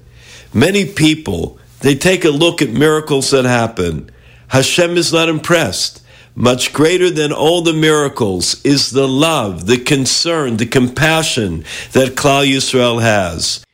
Many 0.53 0.85
people, 0.85 1.59
they 1.81 1.95
take 1.95 2.23
a 2.23 2.29
look 2.29 2.61
at 2.61 2.69
miracles 2.69 3.31
that 3.31 3.43
happen. 3.43 4.09
Hashem 4.47 4.95
is 4.95 5.11
not 5.11 5.27
impressed. 5.27 6.01
Much 6.33 6.71
greater 6.71 7.09
than 7.09 7.33
all 7.33 7.61
the 7.61 7.73
miracles 7.73 8.63
is 8.63 8.91
the 8.91 9.05
love, 9.05 9.65
the 9.65 9.79
concern, 9.79 10.55
the 10.55 10.65
compassion 10.65 11.65
that 11.91 12.15
Klal 12.15 12.49
Yisrael 12.49 13.01
has. 13.01 13.65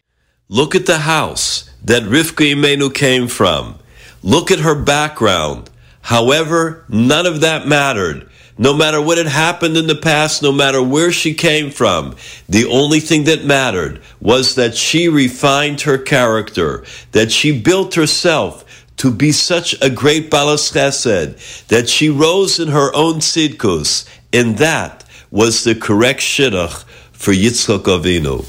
Look 0.50 0.74
at 0.74 0.88
the 0.88 0.98
house 0.98 1.70
that 1.84 2.02
Rivka 2.02 2.56
Imenu 2.56 2.92
came 2.92 3.28
from. 3.28 3.78
Look 4.24 4.50
at 4.50 4.62
her 4.62 4.74
background. 4.74 5.70
However, 6.02 6.84
none 6.90 7.28
of 7.28 7.42
that 7.42 7.68
mattered. 7.68 8.28
No 8.58 8.74
matter 8.74 9.02
what 9.02 9.18
had 9.18 9.28
happened 9.28 9.78
in 9.78 9.88
the 9.88 9.96
past, 9.96 10.44
no 10.44 10.52
matter 10.52 10.82
where 10.82 11.12
she 11.12 11.34
came 11.34 11.72
from, 11.72 12.16
the 12.48 12.66
only 12.66 13.00
thing 13.00 13.24
that 13.24 13.46
mattered 13.46 14.02
was 14.22 14.56
that 14.56 14.76
she 14.76 15.08
refined 15.08 15.82
her 15.82 15.98
character, 15.98 16.84
that 17.14 17.32
she 17.32 17.60
built 17.60 17.96
herself 17.96 18.64
to 18.98 19.12
be 19.12 19.32
such 19.32 19.76
a 19.82 19.90
great 19.90 20.30
balas 20.30 20.72
chesed, 20.72 21.68
that 21.68 21.90
she 21.90 22.10
rose 22.10 22.60
in 22.60 22.68
her 22.68 22.96
own 22.96 23.16
tzidkus, 23.16 24.08
and 24.32 24.58
that 24.60 25.04
was 25.32 25.64
the 25.64 25.74
correct 25.74 26.20
shidduch 26.20 26.84
for 27.12 27.32
Yitzchak 27.32 27.84
Avinu. 27.86 28.46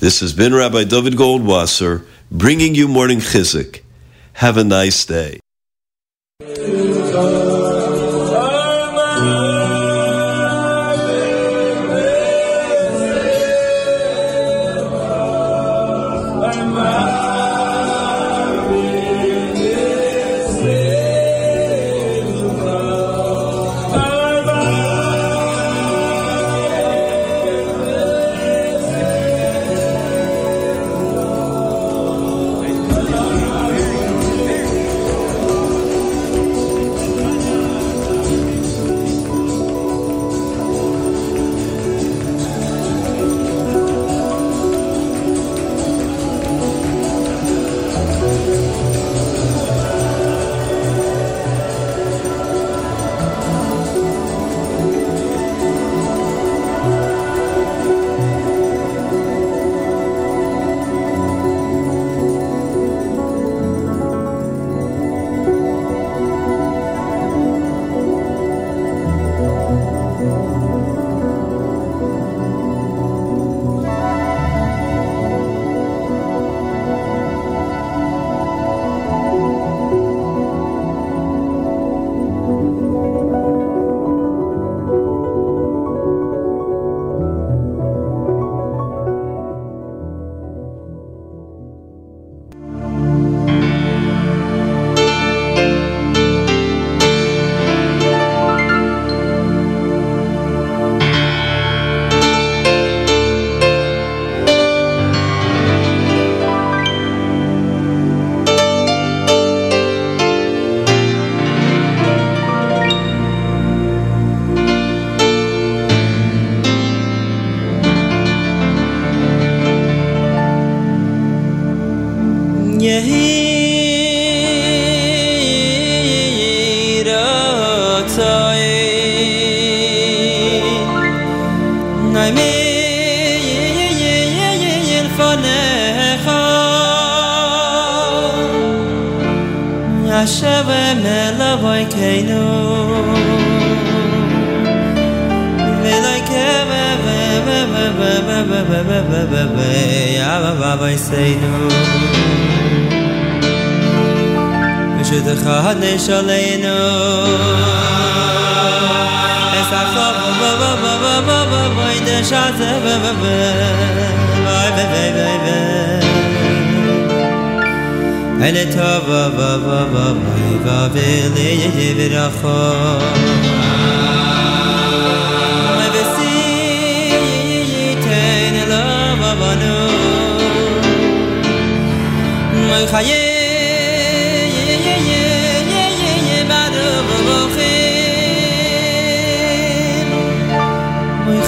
This 0.00 0.18
has 0.20 0.32
been 0.32 0.52
Rabbi 0.52 0.84
David 0.84 1.14
Goldwasser 1.14 2.04
bringing 2.30 2.74
you 2.74 2.88
morning 2.88 3.18
chizuk. 3.18 3.82
Have 4.34 4.56
a 4.56 4.64
nice 4.64 5.04
day. 5.04 5.40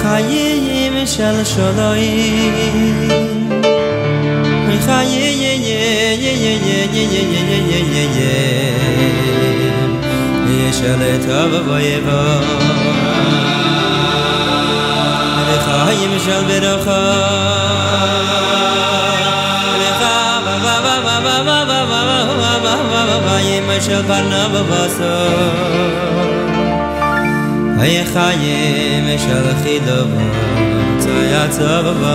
חיים 0.02 1.06
של 1.06 1.44
שלוים 1.44 3.10
חיים 4.84 5.50
של 10.72 11.26
טוב 11.26 11.68
ויבוא 11.68 12.40
חיים 15.64 16.18
של 16.18 16.42
ברוכה 16.60 17.50
של 23.80 24.02
פרנבו 24.06 24.64
בסוף 24.64 26.09
אַ 27.80 27.86
יך 27.88 28.08
хаיי 28.14 29.00
משרחי 29.06 29.78
דאָב 29.86 30.10
טויט 31.02 31.56
אַ 31.74 31.88
בא 32.00 32.14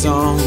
song 0.00 0.38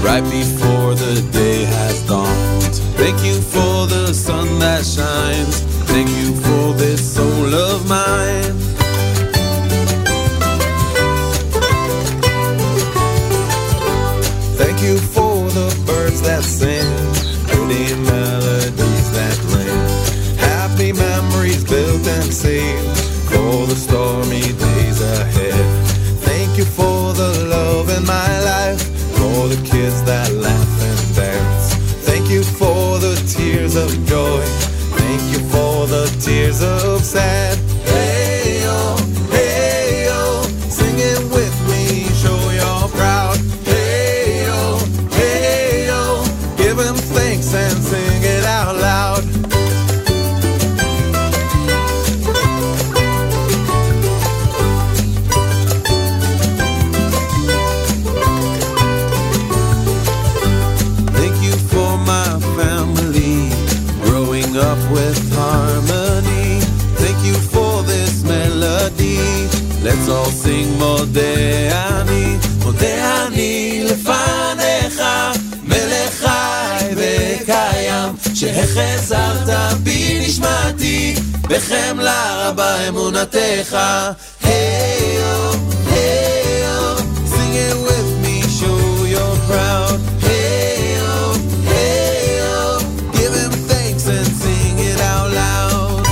right 0.00 0.24
before 0.30 0.94
the 0.94 1.20
day 1.32 1.64
has 1.64 2.02
dawned. 2.06 2.74
Thank 2.96 3.22
you 3.22 3.42
for 3.42 3.86
the 3.86 4.14
sun 4.14 4.58
that 4.60 4.86
shines. 4.86 5.60
Thank 5.92 6.08
you 6.08 6.34
for 6.40 6.72
this 6.78 7.14
soul 7.14 7.54
of 7.54 7.86
mine. 7.86 8.51
that 30.06 30.30
laugh 30.32 30.82
and 30.82 31.16
dance. 31.16 31.74
Thank 32.06 32.30
you 32.30 32.42
for 32.42 32.98
the 32.98 33.14
tears 33.26 33.76
of 33.76 33.90
joy. 34.06 34.42
Thank 34.98 35.22
you 35.32 35.40
for 35.50 35.86
the 35.86 36.06
tears 36.20 36.62
of 36.62 37.04
sadness. 37.04 37.71
וחזרת 78.74 79.76
בי 79.82 80.20
נשמעתי, 80.26 81.14
בחמלה 81.42 82.48
רבה 82.48 82.88
אמונתך. 82.88 83.76
היי 84.42 85.14
יו, 85.14 85.52
sing 87.32 87.54
it 87.66 87.76
with 87.86 88.10
me, 88.24 88.36
show 88.58 89.04
your 89.14 89.34
proud. 89.48 90.00
Hey 90.20 90.96
yo, 92.40 92.78
give 93.16 93.34
him 93.42 93.52
thanks 93.68 94.04
and 94.16 94.28
sing 94.42 94.78
it 94.90 95.00
out 95.00 95.30
loud. 95.40 96.06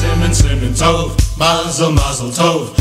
Simon, 0.00 0.32
Simon, 0.34 0.72
Tov, 0.80 1.08
Mazel, 1.38 1.92
Mazel, 1.92 2.30
Tov. 2.38 2.73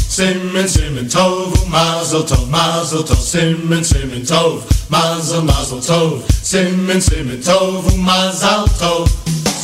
Mazel 1.73 2.23
Tov, 2.23 2.47
Mazel 2.51 3.01
Tov, 3.03 3.17
Simmen, 3.17 3.83
Simmen 3.83 4.21
Tov, 4.23 4.61
Mazel, 4.89 5.41
Mazel 5.41 5.79
Tov, 5.81 6.21
Simmen, 6.29 7.01
Simmen 7.01 7.41
Tov, 7.41 7.81
Mazel 7.97 8.67
Tov, 8.77 9.09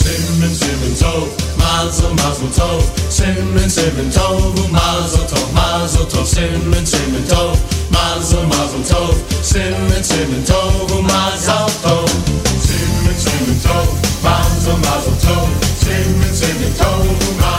Simmen, 0.02 0.50
Simmen 0.50 0.96
Tov, 0.98 1.30
Mazel, 1.60 2.10
Mazel 2.16 2.50
Tov, 2.50 2.82
Simmen, 3.14 3.70
Simmen 3.70 4.10
Tov, 4.10 4.58
Mazel 4.72 5.24
Tov, 5.30 5.54
Mazel 5.54 6.06
Tov, 6.08 6.26
Simmen, 6.26 6.84
Simmen 6.84 7.24
Tov, 7.30 7.54
Mazel, 7.94 8.42
Mazel 8.48 8.82
Tov, 8.90 9.14
Simmen, 9.44 10.04
Simmen 10.04 10.44
Tov, 10.50 10.90
Mazel 11.06 11.70
Tov, 11.86 12.10
Simmen, 12.66 13.18
Simmen 13.22 13.60
Tov, 13.62 13.86
Mazel, 14.26 14.78
Mazel 14.82 15.14
Tov, 15.22 15.48
Simmen, 15.78 16.34
Simmen 16.34 16.74
Tov, 16.74 17.06
Mazel 17.38 17.59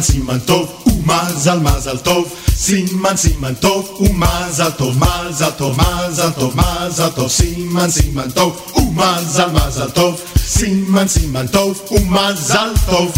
סימן 0.00 0.38
טוב 0.38 0.82
ומזל 0.86 1.58
מזל 1.58 1.98
טוב. 1.98 2.34
סימן 2.56 3.16
סימן 3.16 3.54
טוב 3.54 3.98
ומזל 4.00 4.70
טוב 4.70 4.98
מזל 4.98 5.50
טוב 5.50 5.78
מזל 5.78 6.30
טוב 6.30 6.56
מזל 6.56 7.08
טוב. 7.08 7.30
סימן 7.30 7.90
סימן 7.90 8.30
טוב 8.30 8.60
ומזל 8.76 9.48
מזל 9.50 9.90
טוב. 9.90 10.20
סימן 10.46 11.08
סימן 11.08 11.46
טוב 11.46 11.80
ומזל 11.90 12.72
טוב 12.90 13.12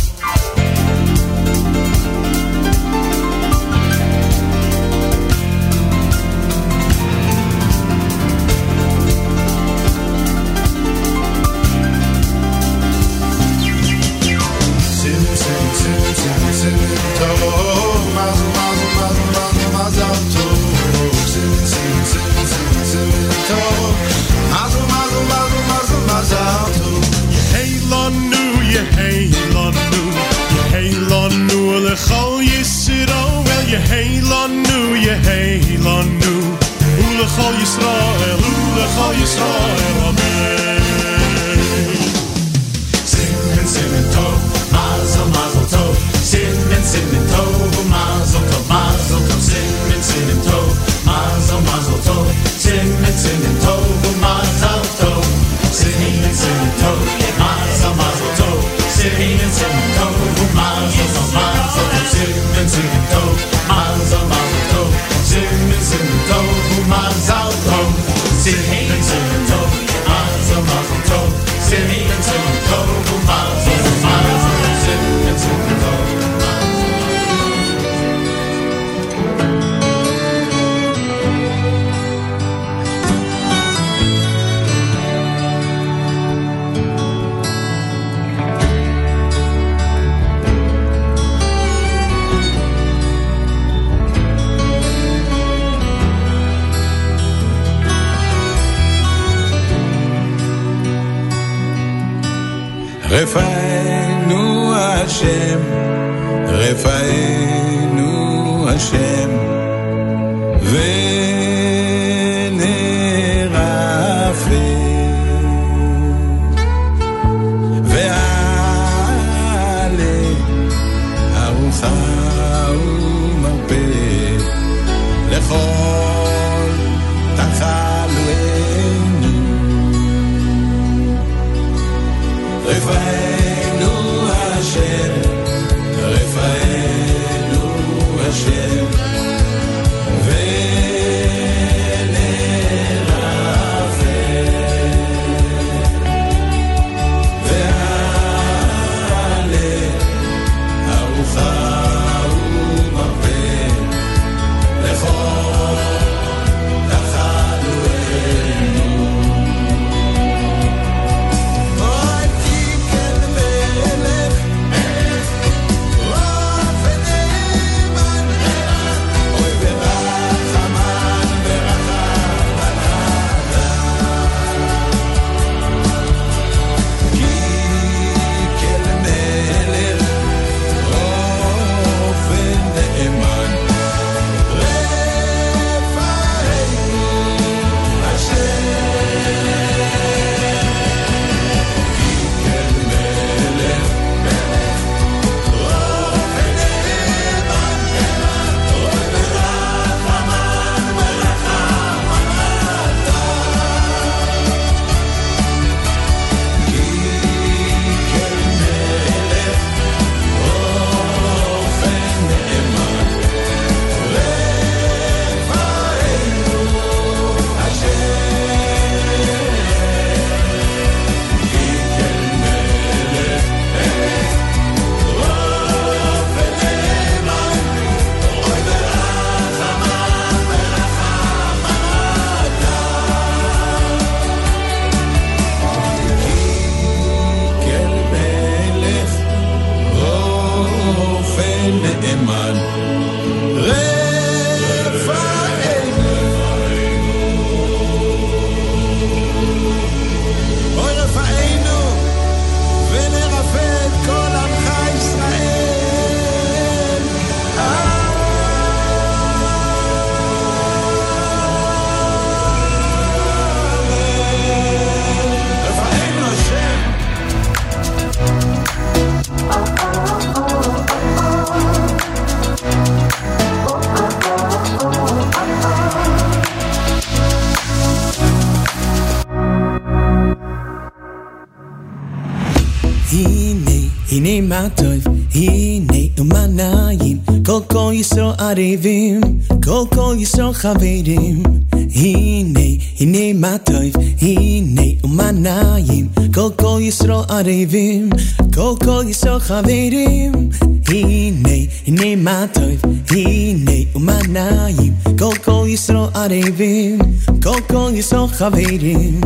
yisro 288.55 288.85
arevim 288.85 289.21
kol 289.65 289.87
kol 289.87 290.17
yisro 290.17 290.53
chaverim 290.55 291.43
hine 291.91 292.79
hine 292.99 293.35
matov 293.35 293.95
hine 294.21 294.99
umanayim 295.03 296.09
kol 296.35 296.51
kol 296.51 296.81
yisro 296.81 297.27
arevim 297.27 298.11
kol 298.55 298.77
kol 298.77 299.05
yisro 299.05 299.41
chaverim 299.41 300.53
hine 300.89 301.69
hine 301.87 302.17
matov 302.27 302.79
hine 303.11 303.89
umanayim 303.95 304.95
kol 305.19 305.35
kol 305.47 305.67
yisro 305.67 306.11
arevim 306.15 306.99
kol 307.43 307.61
kol 307.73 307.91
yisro 307.93 308.29
chaverim 308.39 309.19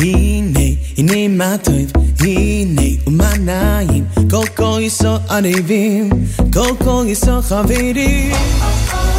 hine 0.00 0.66
hine 0.96 1.28
matov 1.40 1.88
hine 2.20 2.88
umanayim 3.06 4.04
kol 4.30 4.46
kol 4.56 4.80
yisro 4.80 5.18
lang 7.06 7.14
is 7.14 7.28
al 7.28 7.42
gaan. 7.42 9.15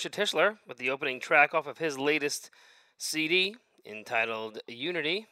Moshe 0.00 0.10
Tischler 0.10 0.56
with 0.66 0.78
the 0.78 0.88
opening 0.88 1.20
track 1.20 1.52
off 1.52 1.66
of 1.66 1.76
his 1.76 1.98
latest 1.98 2.48
CD 2.96 3.56
entitled 3.84 4.58
Unity. 4.66 5.26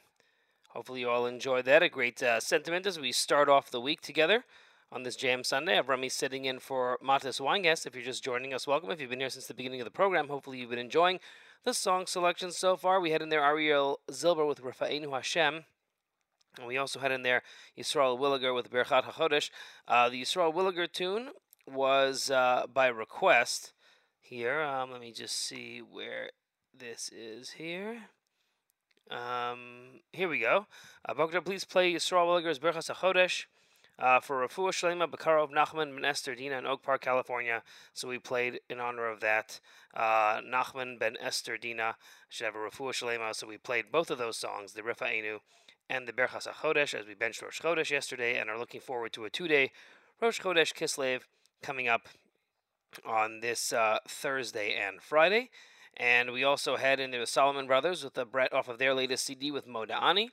Hopefully, 0.70 1.00
you 1.00 1.08
all 1.08 1.24
enjoyed 1.24 1.64
that. 1.64 1.82
A 1.82 1.88
great 1.88 2.22
uh, 2.22 2.38
sentiment 2.38 2.84
as 2.84 3.00
we 3.00 3.10
start 3.10 3.48
off 3.48 3.70
the 3.70 3.80
week 3.80 4.02
together 4.02 4.44
on 4.92 5.04
this 5.04 5.16
Jam 5.16 5.42
Sunday. 5.42 5.72
I 5.72 5.76
have 5.76 5.88
Remy 5.88 6.10
sitting 6.10 6.44
in 6.44 6.58
for 6.58 6.98
Matis 7.02 7.40
Weingast. 7.40 7.86
If 7.86 7.94
you're 7.94 8.04
just 8.04 8.22
joining 8.22 8.52
us, 8.52 8.66
welcome. 8.66 8.90
If 8.90 9.00
you've 9.00 9.08
been 9.08 9.20
here 9.20 9.30
since 9.30 9.46
the 9.46 9.54
beginning 9.54 9.80
of 9.80 9.86
the 9.86 9.90
program, 9.90 10.28
hopefully 10.28 10.58
you've 10.58 10.68
been 10.68 10.78
enjoying 10.78 11.18
the 11.64 11.72
song 11.72 12.04
selection 12.04 12.52
so 12.52 12.76
far. 12.76 13.00
We 13.00 13.12
had 13.12 13.22
in 13.22 13.30
there 13.30 13.42
Ariel 13.42 14.00
Zilber 14.10 14.46
with 14.46 14.60
Rafa'enu 14.60 15.10
Hashem. 15.14 15.64
And 16.58 16.66
we 16.66 16.76
also 16.76 17.00
had 17.00 17.10
in 17.10 17.22
there 17.22 17.42
Yisrael 17.78 18.18
Williger 18.18 18.54
with 18.54 18.70
Berchat 18.70 19.04
HaChodesh. 19.04 19.48
Uh, 19.86 20.10
the 20.10 20.20
Yisrael 20.20 20.52
Williger 20.52 20.92
tune 20.92 21.30
was 21.66 22.30
uh, 22.30 22.64
by 22.70 22.88
request 22.88 23.72
here. 24.28 24.60
Um, 24.60 24.90
let 24.90 25.00
me 25.00 25.10
just 25.10 25.36
see 25.36 25.78
where 25.78 26.30
this 26.76 27.10
is 27.14 27.52
here. 27.52 28.02
Um, 29.10 30.00
here 30.12 30.28
we 30.28 30.40
go. 30.40 30.66
Uh, 31.08 31.14
Bogdan, 31.14 31.42
please 31.42 31.64
play 31.64 31.92
Yisrael 31.92 32.26
Williger's 32.26 32.58
Berchas 32.58 32.94
HaChodesh 32.94 33.46
uh, 33.98 34.20
for 34.20 34.46
Rafua 34.46 34.70
Shlema 34.70 35.10
Bakarov 35.10 35.50
Nachman 35.50 35.94
Ben 35.94 36.04
Esther 36.04 36.34
Dina 36.34 36.58
in 36.58 36.66
Oak 36.66 36.82
Park, 36.82 37.00
California. 37.00 37.62
So 37.94 38.06
we 38.06 38.18
played 38.18 38.60
in 38.68 38.80
honor 38.80 39.08
of 39.08 39.20
that. 39.20 39.60
Uh, 39.94 40.40
Nachman 40.42 40.98
Ben 40.98 41.16
Esther 41.20 41.56
Dina 41.56 41.96
should 42.28 42.44
have 42.44 42.54
a 42.54 42.58
Rafua 42.58 42.92
Shlema. 42.92 43.34
So 43.34 43.46
we 43.46 43.56
played 43.56 43.90
both 43.90 44.10
of 44.10 44.18
those 44.18 44.36
songs, 44.36 44.74
the 44.74 44.82
Rifa 44.82 45.10
Enu 45.10 45.38
and 45.88 46.06
the 46.06 46.12
Berchas 46.12 46.46
HaChodesh, 46.46 46.92
as 46.92 47.06
we 47.06 47.14
benched 47.14 47.40
Rosh 47.40 47.62
Chodesh 47.62 47.90
yesterday 47.90 48.38
and 48.38 48.50
are 48.50 48.58
looking 48.58 48.80
forward 48.80 49.14
to 49.14 49.24
a 49.24 49.30
two-day 49.30 49.72
Rosh 50.20 50.42
Chodesh 50.42 50.74
Kislev 50.74 51.22
coming 51.62 51.88
up 51.88 52.08
on 53.06 53.40
this 53.40 53.72
uh, 53.72 53.98
Thursday 54.06 54.74
and 54.74 55.00
Friday. 55.02 55.50
And 55.96 56.32
we 56.32 56.44
also 56.44 56.76
had 56.76 57.00
in 57.00 57.10
there 57.10 57.20
the 57.20 57.26
Solomon 57.26 57.66
Brothers 57.66 58.04
with 58.04 58.16
a 58.18 58.24
Brett 58.24 58.52
off 58.52 58.68
of 58.68 58.78
their 58.78 58.94
latest 58.94 59.24
CD 59.24 59.50
with 59.50 59.66
Moda 59.66 60.00
Ani. 60.00 60.30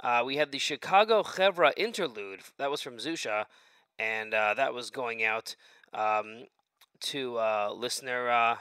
Uh, 0.00 0.22
we 0.24 0.36
had 0.36 0.52
the 0.52 0.58
Chicago 0.58 1.22
Chevra 1.22 1.72
interlude 1.76 2.40
that 2.58 2.70
was 2.70 2.82
from 2.82 2.98
Zusha, 2.98 3.46
and 3.98 4.34
uh, 4.34 4.54
that 4.54 4.74
was 4.74 4.90
going 4.90 5.24
out 5.24 5.56
um, 5.94 6.46
to 7.00 7.38
uh, 7.38 7.72
listener 7.74 8.28
uh, 8.28 8.56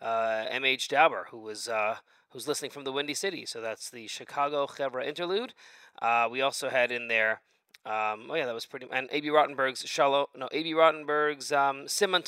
uh, 0.00 0.46
M.H. 0.50 0.88
Dauber, 0.88 1.26
who 1.30 1.38
was 1.38 1.68
uh, 1.68 1.96
who's 2.30 2.48
listening 2.48 2.70
from 2.70 2.84
the 2.84 2.92
Windy 2.92 3.14
City. 3.14 3.44
So 3.44 3.60
that's 3.60 3.90
the 3.90 4.06
Chicago 4.06 4.66
Chevra 4.66 5.06
interlude. 5.06 5.52
Uh, 6.00 6.28
we 6.30 6.40
also 6.40 6.68
had 6.68 6.90
in 6.90 7.08
there. 7.08 7.42
Um, 7.84 8.28
oh 8.30 8.34
yeah, 8.34 8.46
that 8.46 8.54
was 8.54 8.66
pretty. 8.66 8.86
And 8.92 9.08
Abie 9.10 9.28
Rotenberg's 9.28 9.86
Shalom. 9.86 10.26
No, 10.36 10.48
Abie 10.52 10.74
Rotenberg's 10.74 11.52
um, 11.52 11.88
Simon 11.88 12.22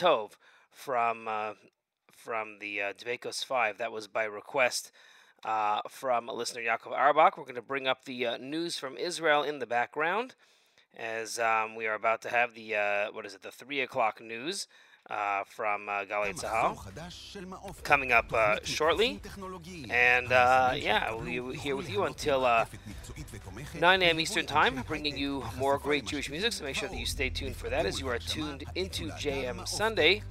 from 0.70 1.28
uh, 1.28 1.52
from 2.12 2.58
the 2.60 2.82
uh, 2.82 2.92
Dvekos 2.92 3.44
5. 3.44 3.78
That 3.78 3.92
was 3.92 4.06
by 4.06 4.24
request 4.24 4.92
uh, 5.44 5.80
from 5.88 6.28
listener 6.28 6.62
Yaakov 6.62 6.96
Arbach. 6.96 7.36
We're 7.36 7.44
going 7.44 7.54
to 7.54 7.62
bring 7.62 7.86
up 7.86 8.04
the 8.04 8.26
uh, 8.26 8.36
news 8.36 8.78
from 8.78 8.96
Israel 8.96 9.42
in 9.42 9.58
the 9.58 9.66
background 9.66 10.34
as 10.96 11.38
um, 11.38 11.76
we 11.76 11.86
are 11.86 11.94
about 11.94 12.20
to 12.22 12.28
have 12.30 12.54
the, 12.54 12.74
uh, 12.74 13.12
what 13.12 13.24
is 13.24 13.34
it, 13.34 13.42
the 13.42 13.50
3 13.50 13.80
o'clock 13.80 14.20
news. 14.20 14.66
Uh, 15.08 15.42
from 15.44 15.88
uh, 15.88 16.04
Galei 16.04 16.38
Tzahal 16.38 16.76
coming 17.82 18.12
up 18.12 18.32
uh, 18.34 18.56
shortly. 18.62 19.20
And 19.88 20.30
uh, 20.30 20.74
yeah, 20.76 21.12
we'll 21.12 21.24
be 21.24 21.56
here 21.56 21.74
with 21.74 21.90
you 21.90 22.04
until 22.04 22.44
uh, 22.44 22.66
9 23.80 24.02
a.m. 24.02 24.20
Eastern 24.20 24.44
Time, 24.44 24.84
bringing 24.86 25.16
you 25.16 25.42
more 25.56 25.78
great 25.78 26.04
Jewish 26.04 26.30
music. 26.30 26.52
So 26.52 26.64
make 26.64 26.76
sure 26.76 26.88
that 26.88 26.98
you 26.98 27.06
stay 27.06 27.30
tuned 27.30 27.56
for 27.56 27.70
that 27.70 27.86
as 27.86 27.98
you 27.98 28.08
are 28.08 28.18
tuned 28.18 28.64
into 28.74 29.08
JM 29.12 29.66
Sunday 29.66 30.22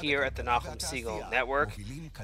here 0.00 0.22
at 0.22 0.36
the 0.36 0.42
Nachum 0.42 0.78
Segal 0.78 1.30
Network. 1.30 1.72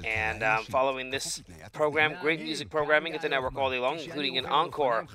And 0.05 0.43
um, 0.43 0.65
following 0.65 1.11
this 1.11 1.43
program, 1.73 2.17
great 2.21 2.41
music 2.43 2.71
programming 2.71 3.15
at 3.15 3.23
the 3.23 3.29
network 3.29 3.57
all 3.57 3.71
day 3.71 3.79
long, 3.79 3.99
including 3.99 4.39
an 4.39 4.47
encore 4.47 5.07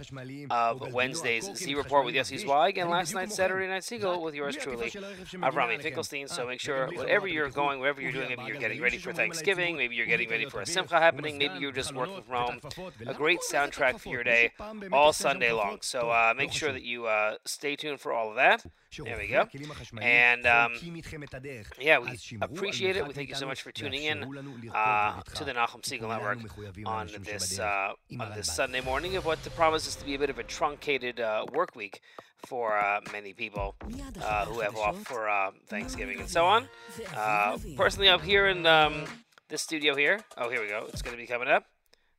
of 0.49 0.93
Wednesday's 0.93 1.49
Z 1.55 1.75
Report 1.75 2.05
with 2.05 2.15
Yossi 2.15 2.39
Zweig 2.39 2.77
and 2.77 2.89
last 2.89 3.13
night's 3.13 3.35
Saturday 3.35 3.67
Night 3.67 3.83
Siegel 3.83 4.21
with 4.21 4.35
yours 4.35 4.55
truly, 4.55 4.91
Avrami 4.91 5.81
Finkelstein. 5.81 6.27
So 6.27 6.47
make 6.47 6.59
sure, 6.59 6.87
whatever 6.93 7.27
you're 7.27 7.49
going, 7.49 7.79
wherever 7.79 8.01
you're 8.01 8.11
doing, 8.11 8.29
maybe 8.29 8.43
you're 8.47 8.59
getting 8.59 8.81
ready 8.81 8.97
for 8.97 9.13
Thanksgiving, 9.13 9.77
maybe 9.77 9.95
you're 9.95 10.05
getting 10.05 10.29
ready 10.29 10.45
for 10.45 10.61
a 10.61 10.65
Simcha 10.65 10.99
happening, 10.99 11.37
maybe 11.37 11.59
you're 11.59 11.71
just 11.71 11.93
working 11.93 12.21
from 12.23 12.35
home. 12.35 12.91
A 13.07 13.13
great 13.13 13.39
soundtrack 13.51 13.99
for 13.99 14.09
your 14.09 14.23
day 14.23 14.51
all 14.91 15.13
Sunday 15.13 15.51
long. 15.51 15.79
So 15.81 16.09
uh, 16.09 16.33
make 16.35 16.51
sure 16.51 16.71
that 16.71 16.83
you 16.83 17.05
uh, 17.07 17.35
stay 17.45 17.75
tuned 17.75 17.99
for 17.99 18.13
all 18.13 18.29
of 18.29 18.35
that. 18.35 18.65
There 18.97 19.17
we 19.17 19.27
go. 19.27 19.45
And 20.01 20.45
um, 20.45 20.73
yeah, 21.79 21.99
we 21.99 22.17
appreciate 22.41 22.95
it. 22.95 23.07
We 23.07 23.13
thank 23.13 23.29
you 23.29 23.35
so 23.35 23.45
much 23.45 23.61
for 23.61 23.71
tuning 23.71 24.03
in 24.03 24.23
uh, 24.73 25.21
to 25.21 25.43
the 25.43 25.51
Nachum 25.53 25.81
Segal 25.81 26.09
Network 26.09 26.39
on 26.85 27.09
this 27.23 27.59
uh, 27.59 27.93
on 28.19 28.31
this 28.35 28.53
Sunday 28.53 28.81
morning 28.81 29.15
of 29.15 29.25
what 29.25 29.39
promises 29.55 29.95
to 29.95 30.05
be 30.05 30.15
a 30.15 30.19
bit 30.19 30.29
of 30.29 30.39
a 30.39 30.43
truncated 30.43 31.19
uh, 31.19 31.45
work 31.51 31.75
week 31.75 32.01
for 32.45 32.77
uh, 32.77 33.01
many 33.11 33.33
people 33.33 33.75
uh, 34.23 34.45
who 34.45 34.59
have 34.59 34.75
off 34.77 34.97
for 35.03 35.27
uh, 35.27 35.51
Thanksgiving 35.67 36.19
and 36.19 36.29
so 36.29 36.45
on. 36.45 36.67
personally, 37.75 38.09
up 38.09 38.21
here 38.21 38.47
in 38.47 38.65
um, 38.65 39.05
this 39.49 39.61
studio 39.61 39.95
here. 39.95 40.21
Oh, 40.37 40.49
here 40.49 40.61
we 40.61 40.67
go. 40.67 40.85
It's 40.89 41.01
going 41.01 41.15
to 41.15 41.21
be 41.21 41.27
coming 41.27 41.47
up. 41.47 41.65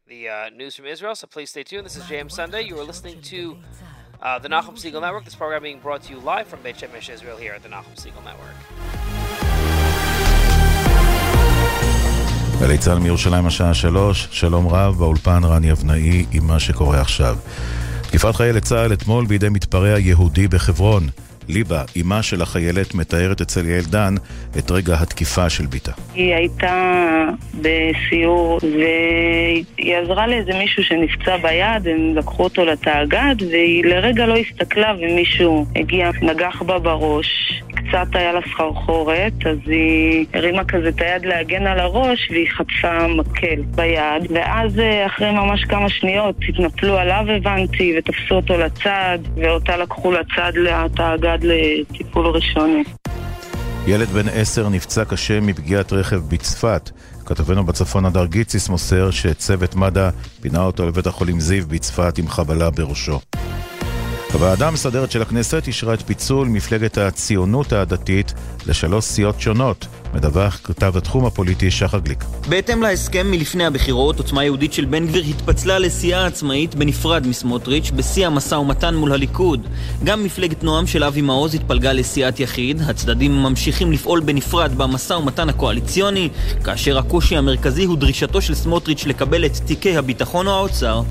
The 0.08 0.50
news 0.54 0.76
from 0.76 0.86
Israel. 0.86 1.14
So 1.14 1.26
please 1.26 1.50
stay 1.50 1.64
tuned. 1.64 1.86
This 1.86 1.96
is 1.96 2.04
JM 2.04 2.30
Sunday. 2.30 2.62
You 2.62 2.78
are 2.78 2.84
listening 2.84 3.20
to 3.22 3.56
uh, 4.22 4.38
the 4.38 4.48
Nachum 4.48 4.76
Segal 4.82 5.00
Network, 5.00 5.24
this 5.24 5.34
program 5.34 5.62
being 5.62 5.80
brought 5.80 6.02
to 6.04 6.12
you 6.12 6.18
live 6.20 6.46
from 6.46 6.60
Beit 6.62 6.76
Shemesh, 6.76 7.08
Israel, 7.10 7.36
here 7.36 7.54
at 7.54 7.62
the 7.62 7.68
Nachum 7.68 7.94
Segal 8.02 8.24
Network. 8.24 8.56
גלי 12.60 12.78
צה"ל 12.78 12.98
מירושלים 12.98 13.46
השעה 13.46 13.74
שלוש, 13.74 14.28
שלום 14.30 14.68
רב, 14.68 14.94
באולפן 14.98 15.44
רני 15.44 15.72
אבנאי 15.72 16.26
עם 16.32 16.46
מה 16.46 16.60
שקורה 16.60 17.00
עכשיו. 17.00 17.36
תקיפת 18.02 18.36
חיילי 18.36 18.60
צה"ל 18.60 18.92
אתמול 18.92 19.26
בידי 19.26 19.48
מתפרע 19.48 19.98
יהודי 19.98 20.48
בחברון. 20.48 21.08
ליבה, 21.48 21.82
אימה 21.96 22.22
של 22.22 22.42
החיילת, 22.42 22.94
מתארת 22.94 23.40
אצל 23.40 23.66
יעל 23.66 23.84
דן 23.90 24.14
את 24.58 24.70
רגע 24.70 24.96
התקיפה 25.00 25.50
של 25.50 25.66
בתה. 25.66 25.92
היא 26.14 26.34
הייתה 26.34 27.04
בסיור 27.54 28.58
והיא 28.62 29.96
עזרה 29.96 30.26
לאיזה 30.26 30.52
מישהו 30.58 30.84
שנפצע 30.84 31.36
ביד, 31.36 31.88
הם 31.88 32.16
לקחו 32.16 32.44
אותו 32.44 32.64
לתאגד 32.64 33.34
והיא 33.50 33.84
לרגע 33.84 34.26
לא 34.26 34.36
הסתכלה 34.36 34.94
ומישהו 35.00 35.66
הגיע, 35.76 36.10
נגח 36.22 36.62
בה 36.62 36.78
בראש. 36.78 37.62
קצת 37.88 38.06
היה 38.14 38.32
לה 38.32 38.40
סחרחורת, 38.52 39.32
אז 39.46 39.58
היא 39.66 40.26
הרימה 40.34 40.64
כזה 40.64 40.88
את 40.88 41.00
היד 41.00 41.26
להגן 41.26 41.66
על 41.66 41.80
הראש 41.80 42.28
והיא 42.30 42.48
חטפה 42.50 43.08
מקל 43.08 43.62
ביד. 43.74 44.30
ואז 44.30 44.78
אה, 44.78 45.06
אחרי 45.06 45.30
ממש 45.32 45.64
כמה 45.64 45.88
שניות 45.88 46.36
התנפלו 46.48 46.98
עליו 46.98 47.24
הבנתי 47.36 47.94
ותפסו 47.98 48.34
אותו 48.34 48.58
לצד 48.58 49.18
ואותה 49.36 49.76
לקחו 49.76 50.12
לצד 50.12 50.52
לתאגד 50.54 51.35
לטיפול 51.42 52.26
ראשוני. 52.26 52.84
ילד 53.86 54.08
בן 54.08 54.28
עשר 54.28 54.68
נפצע 54.68 55.04
קשה 55.04 55.40
מפגיעת 55.40 55.92
רכב 55.92 56.20
בצפת. 56.28 56.90
כתבנו 57.26 57.64
בצפון 57.64 58.04
הדר 58.04 58.26
גיציס 58.26 58.68
מוסר 58.68 59.10
שצוות 59.10 59.74
מד"א 59.74 60.10
פינה 60.40 60.62
אותו 60.62 60.86
לבית 60.86 61.06
החולים 61.06 61.40
זיו 61.40 61.66
בצפת 61.68 62.18
עם 62.18 62.28
חבלה 62.28 62.70
בראשו. 62.70 63.20
הוועדה 64.36 64.68
המסדרת 64.68 65.10
של 65.10 65.22
הכנסת 65.22 65.66
אישרה 65.66 65.94
את 65.94 66.02
פיצול 66.02 66.48
מפלגת 66.48 66.98
הציונות 66.98 67.72
הדתית 67.72 68.34
לשלוש 68.66 69.04
סיעות 69.04 69.40
שונות. 69.40 69.86
מדווח 70.14 70.60
כתב 70.64 70.96
התחום 70.96 71.26
הפוליטי 71.26 71.70
שחר 71.70 71.98
גליק. 71.98 72.24
בהתאם 72.48 72.82
להסכם 72.82 73.30
מלפני 73.30 73.66
הבחירות, 73.66 74.18
עוצמה 74.18 74.44
יהודית 74.44 74.72
של 74.72 74.84
בן 74.84 75.06
גביר 75.06 75.24
התפצלה 75.24 75.78
לסיעה 75.78 76.26
עצמאית 76.26 76.74
בנפרד 76.74 77.26
מסמוטריץ' 77.26 77.90
בשיא 77.90 78.26
המשא 78.26 78.54
ומתן 78.54 78.94
מול 78.94 79.12
הליכוד. 79.12 79.66
גם 80.04 80.24
מפלגת 80.24 80.64
נועם 80.64 80.86
של 80.86 81.04
אבי 81.04 81.20
מעוז 81.20 81.54
התפלגה 81.54 81.92
לסיעת 81.92 82.40
יחיד, 82.40 82.82
הצדדים 82.86 83.42
ממשיכים 83.42 83.92
לפעול 83.92 84.20
בנפרד 84.20 84.72
במשא 84.76 85.12
ומתן 85.12 85.48
הקואליציוני, 85.48 86.28
כאשר 86.64 86.98
הקושי 86.98 87.36
המרכזי 87.36 87.84
הוא 87.84 87.98
דרישתו 87.98 88.42
של 88.42 88.54
סמוטריץ' 88.54 89.06
לקבל 89.06 89.46
את 89.46 89.56
תיקי 89.66 89.96
הביטחון 89.96 90.46
או 90.46 90.52
האוצר. 90.52 91.02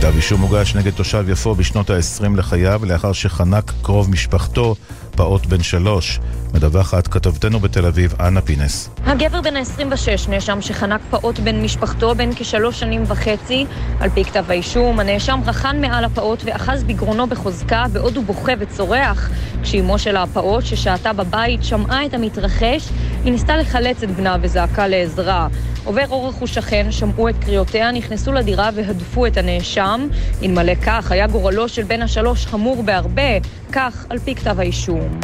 כתב 0.00 0.12
אישום 0.16 0.40
הוגש 0.40 0.74
נגד 0.74 0.92
תושב 0.92 1.28
יפו 1.28 1.54
בשנות 1.54 1.90
ה-20 1.90 2.36
לחייו 2.36 2.80
לאחר 2.84 3.12
שחנק 3.12 3.72
קרוב 3.82 4.10
משפחתו 4.10 4.76
פעוט 5.16 5.46
בן 5.46 5.62
שלוש. 5.62 6.20
מדווחת 6.54 7.08
כתבתנו 7.08 7.60
בתל 7.60 7.86
אביב, 7.86 8.14
אנה 8.20 8.40
פינס. 8.40 8.90
הגבר 9.04 9.40
בן 9.40 9.56
ה-26 9.56 10.30
נאשם 10.30 10.60
שחנק 10.60 11.00
פעוט 11.10 11.38
בן 11.38 11.62
משפחתו 11.62 12.14
בן 12.14 12.34
כשלוש 12.34 12.80
שנים 12.80 13.02
וחצי. 13.06 13.66
על 14.00 14.10
פי 14.10 14.24
כתב 14.24 14.44
האישום, 14.48 15.00
הנאשם 15.00 15.40
רכן 15.46 15.80
מעל 15.80 16.04
הפעוט 16.04 16.42
ואחז 16.44 16.84
בגרונו 16.84 17.26
בחוזקה 17.26 17.84
בעוד 17.92 18.16
הוא 18.16 18.24
בוכה 18.24 18.52
וצורח. 18.58 19.30
כשאימו 19.62 19.98
של 19.98 20.16
הפעוט, 20.16 20.64
ששהתה 20.64 21.12
בבית, 21.12 21.64
שמעה 21.64 22.06
את 22.06 22.14
המתרחש, 22.14 22.88
היא 23.24 23.32
ניסתה 23.32 23.56
לחלץ 23.56 24.02
את 24.02 24.10
בנה 24.10 24.36
וזעקה 24.40 24.88
לעזרה. 24.88 25.48
עובר 25.84 26.04
אורך 26.10 26.42
ושכן 26.42 26.86
שמעו 26.90 27.28
את 27.28 27.34
קריאותיה, 27.40 27.92
נכנסו 27.92 28.32
לדירה 28.32 28.70
והדפו 28.74 29.26
את 29.26 29.36
הנאשם. 29.36 30.08
אלמלא 30.42 30.74
כך, 30.74 31.12
היה 31.12 31.26
גורלו 31.26 31.68
של 31.68 31.82
בן 31.82 32.02
השלוש 32.02 32.46
חמור 32.46 32.82
בהרבה, 32.82 33.38
כך 33.72 34.06
על 34.10 34.18
פי 34.18 34.34
כתב 34.34 34.60
האישום. 34.60 35.20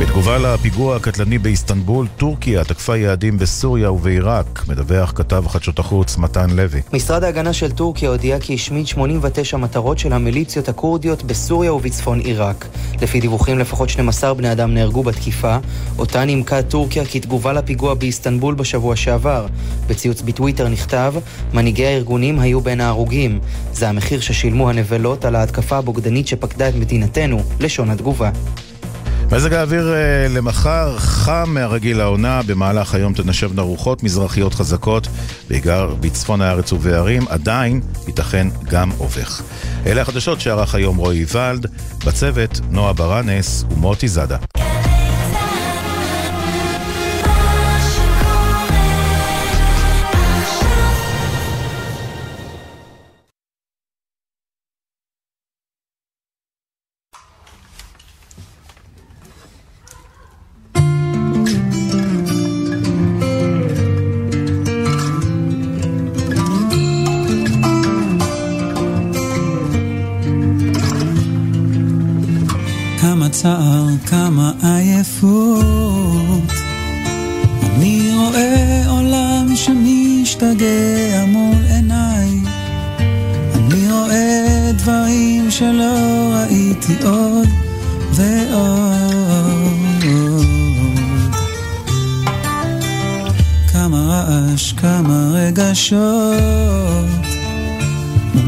בתגובה 0.00 0.38
לפיגוע 0.38 0.96
הקטלני 0.96 1.38
באיסטנבול, 1.38 2.06
טורקיה 2.16 2.64
תקפה 2.64 2.96
יעדים 2.96 3.38
בסוריה 3.38 3.92
ובעיראק, 3.92 4.64
מדווח 4.68 5.12
כתב 5.14 5.44
חדשות 5.48 5.78
החוץ 5.78 6.16
מתן 6.16 6.50
לוי. 6.50 6.80
משרד 6.92 7.24
ההגנה 7.24 7.52
של 7.52 7.72
טורקיה 7.72 8.10
הודיע 8.10 8.40
כי 8.40 8.54
השמיד 8.54 8.86
89 8.86 9.56
מטרות 9.56 9.98
של 9.98 10.12
המיליציות 10.12 10.68
הכורדיות 10.68 11.22
בסוריה 11.22 11.72
ובצפון 11.72 12.20
עיראק. 12.20 12.66
לפי 13.02 13.20
דיווחים 13.20 13.58
לפחות 13.58 13.88
12 13.88 14.34
בני 14.34 14.52
אדם 14.52 14.74
נהרגו 14.74 15.02
בתקיפה, 15.02 15.56
אותה 15.98 16.24
נימקה 16.24 16.62
טורקיה 16.62 17.04
כתגובה 17.04 17.52
לפיגוע 17.52 17.94
באיסטנבול 17.94 18.54
בשבוע 18.54 18.96
שעבר. 18.96 19.46
בציוץ 19.86 20.22
בטוויטר 20.22 20.68
נכתב, 20.68 21.14
מנהיגי 21.52 21.86
הארגונים 21.86 22.38
היו 22.38 22.60
בין 22.60 22.80
ההרוגים. 22.80 23.40
זה 23.72 23.88
המחיר 23.88 24.20
ששילמו 24.20 24.70
הנבלות 24.70 25.24
על 25.24 25.36
ההתקפה 25.36 25.76
הבוגדנית 25.76 26.28
שפקדה 26.28 26.68
את 26.68 26.74
מדינתנו, 26.74 27.42
לשון 27.60 27.90
התגובה. 27.90 28.30
מזג 29.32 29.52
האוויר 29.52 29.94
אה, 29.94 30.28
למחר 30.28 30.98
חם 30.98 31.44
מהרגיל 31.48 31.98
לעונה, 31.98 32.40
במהלך 32.46 32.94
היום 32.94 33.14
תנשבנה 33.14 33.62
רוחות 33.62 34.02
מזרחיות 34.02 34.54
חזקות, 34.54 35.08
בעיקר 35.48 35.94
בצפון 36.00 36.42
הארץ 36.42 36.72
ובערים, 36.72 37.22
עדיין 37.28 37.80
ייתכן 38.06 38.46
גם 38.64 38.90
אובך. 39.00 39.42
אלה 39.86 40.02
החדשות 40.02 40.40
שערך 40.40 40.74
היום 40.74 40.96
רועי 40.96 41.24
ולד, 41.34 41.66
בצוות 42.06 42.60
נועה 42.70 42.92
ברנס 42.92 43.64
ומוטי 43.70 44.08
זאדה. 44.08 44.36
כמה 74.44 74.76
עייפות. 74.76 76.52
אני 77.64 78.10
רואה 78.16 78.82
עולם 78.88 79.46
שמשתגע 79.56 81.24
מול 81.28 81.64
עיניי. 81.70 82.30
אני 83.54 83.92
רואה 83.92 84.70
דברים 84.76 85.50
שלא 85.50 86.34
ראיתי 86.34 86.94
עוד 87.04 87.48
ועוד. 88.12 90.04
כמה 93.72 93.88
ממש 93.88 94.72
כמה 94.72 95.30
רגשות. 95.32 95.94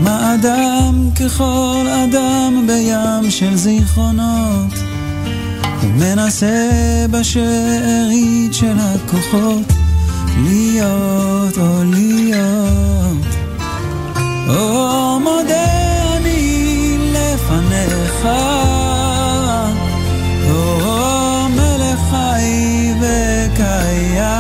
מה 0.03 0.35
אדם 0.35 1.11
ככל 1.21 1.87
אדם 1.89 2.67
בים 2.67 3.31
של 3.31 3.57
זיכרונות 3.57 4.96
ומנסה 5.99 7.07
בשארית 7.11 8.55
של 8.55 8.75
הכוחות 8.79 9.73
להיות 10.43 11.59
או 11.59 11.83
להיות. 11.85 13.27
או 14.49 15.21
מודה 15.21 15.65
אני 16.17 16.99
לפניך 17.13 18.29
או 20.51 21.49
מלך 21.49 22.01
חי 22.11 22.93
וקיים 23.01 24.37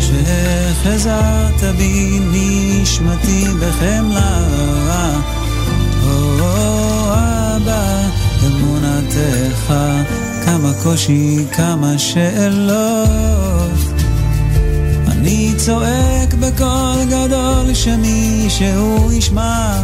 שחזרת 0.00 1.62
בי 1.76 2.20
נשמתי 2.32 3.44
בחמלה 3.60 4.40
או 6.06 6.38
אבא 7.56 7.97
אמונתך 9.16 9.74
כמה 10.44 10.72
קושי 10.82 11.44
כמה 11.52 11.98
שאלות. 11.98 13.70
אני 15.08 15.52
צועק 15.56 16.34
בקול 16.34 17.04
גדול 17.10 17.74
שמישהו 17.74 19.12
ישמע. 19.12 19.82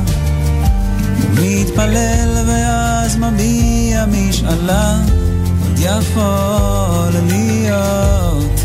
מתפלל 1.34 2.44
ואז 2.46 3.16
מביע 3.16 4.06
משאלה. 4.06 4.98
עוד 5.62 5.78
יכול 5.78 7.20
להיות 7.26 8.60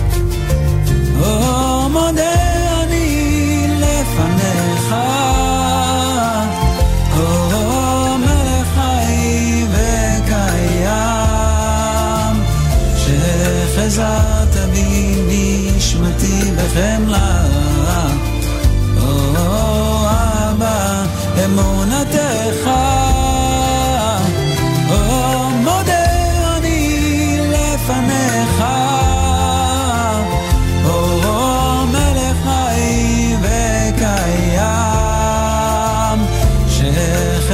אבא 20.50 21.04
אמונתך. 21.46 22.70
או 24.90 25.50
מודה 25.50 26.06
אני 26.58 27.40
לפניך. 27.52 28.64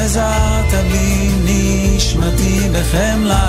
שחזרת 0.06 0.74
בי 0.92 1.30
נשמתי 1.46 2.70
בחמלה 2.72 3.45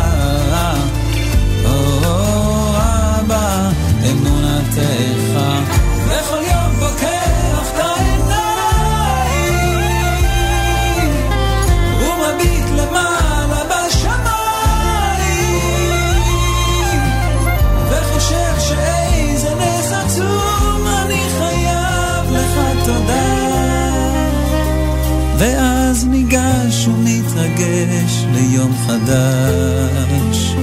ליום 28.88 29.06
חדש 29.06 30.54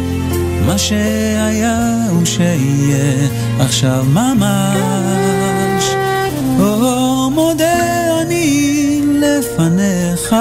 מה 0.66 0.78
שהיה 0.78 1.96
הוא 2.10 2.26
שיהיה 2.26 3.28
עכשיו 3.60 4.06
ממש. 4.08 5.84
או 6.60 7.30
מודה 7.30 8.22
אני 8.22 9.02
לפניך. 9.06 10.36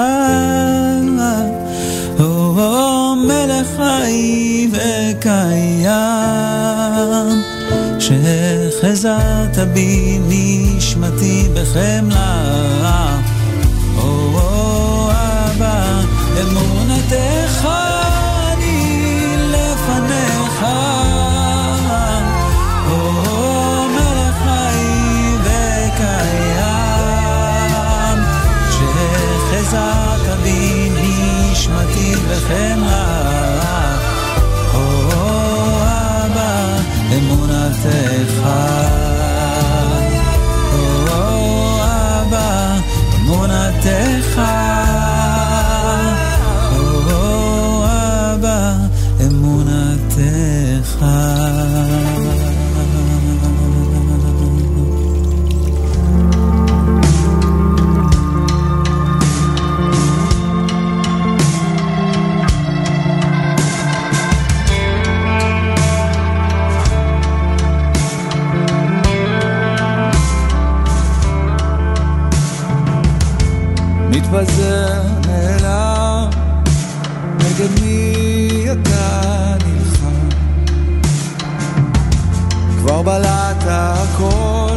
או 2.19 3.15
מלך 3.15 3.67
חי 3.77 4.67
וקיים. 4.71 6.23
שחזרת 7.99 9.57
בי 9.73 10.19
נשמתי 10.27 11.47
בחמלה 11.53 13.02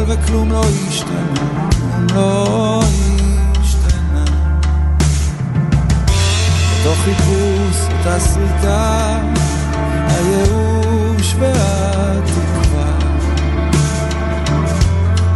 וכלום 0.07 0.53
לא 0.53 0.65
השתנה, 0.89 1.69
לא 2.15 2.81
השתנה. 3.61 4.25
בתוך 6.81 6.99
חיפוש 7.05 7.93
אותה 7.99 8.21
סריטה, 8.21 9.19
הייאוש 10.09 11.35
והתקווה. 11.39 12.99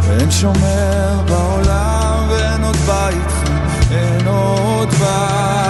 ואין 0.01 0.31
שומר 0.31 1.21
בעולם 1.27 2.25
ואין 2.29 2.63
עוד 2.63 2.75
בית 2.75 3.31
אין 3.91 4.27
עוד 4.27 4.89
בית 4.89 5.60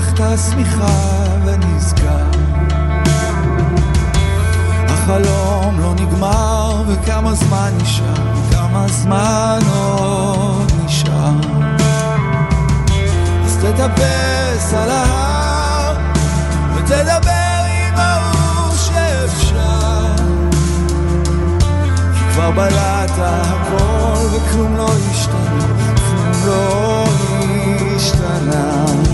פותח 0.00 0.12
את 0.12 0.20
השמיכה 0.20 0.86
ונזכר. 1.44 2.30
החלום 4.88 5.80
לא 5.80 5.94
נגמר, 5.94 6.82
וכמה 6.88 7.34
זמן 7.34 7.72
נשאר, 7.82 8.14
כמה 8.52 8.88
זמן 8.88 9.58
עוד 9.74 10.72
נשאר. 10.84 11.40
אז 13.44 13.56
תטפס 13.56 14.74
על 14.74 14.90
ההר, 14.90 15.96
ותדבר 16.74 17.60
עם 17.66 17.94
ההוא 17.96 18.76
שאפשר. 18.76 20.14
כי 22.14 22.32
כבר 22.34 22.50
בלעת 22.50 23.10
הכל, 23.18 24.26
וכלום 24.32 24.76
לא 24.76 24.90
השתנה, 25.10 25.66
כלום 26.42 26.46
לא 26.46 27.04
השתנה. 27.96 29.09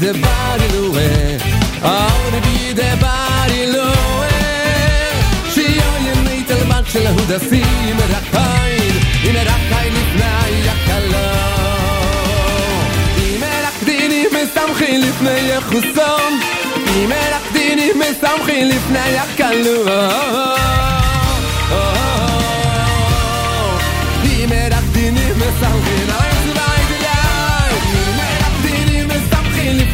the 0.00 0.12
body 0.14 0.68
away. 0.78 1.38
I 1.82 2.06
wanna 2.22 2.40
be 2.46 2.72
the 2.72 2.90
body 3.02 3.60
away. 3.64 4.28
שיוני 5.54 6.44
תלבן 6.46 6.82
של 6.92 7.06
ההודסים, 7.06 7.96
רק 8.10 8.34
עין, 8.34 8.92
הנה 9.24 9.42
רק 9.42 9.60
עין 9.78 9.92
לפני 9.92 10.68
הקלון. 10.68 11.18
אם 13.18 13.40
מלכדינים 13.40 14.30
מסתמכים 14.42 15.00
לפני 15.00 15.40
יחוסון, 15.40 16.40
אם 16.96 17.08
מלכדינים 17.08 18.00
מסתמכים 18.00 18.68
לפני 18.68 19.18
הקלון. 19.18 20.87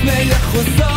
לפני 0.05 0.32
החוזר 0.32 0.93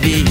dir 0.00 0.22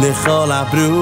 לכל 0.00 0.52
הברואים 0.52 0.95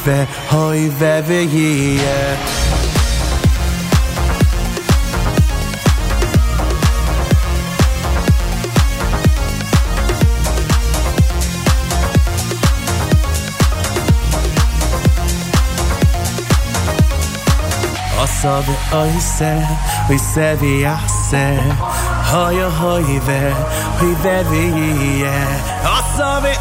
hoive, 0.00 0.26
hoive 0.50 1.22
viye 1.22 2.36
Asa 18.22 18.60
ve 18.60 18.96
oise, 18.96 19.66
oise 20.10 20.56
viase. 20.60 21.58
Hoya, 22.32 22.68
hoive, 22.68 23.54
hoive 24.00 24.44
viye 24.50 25.32
Asa 25.84 26.40
ve 26.42 26.54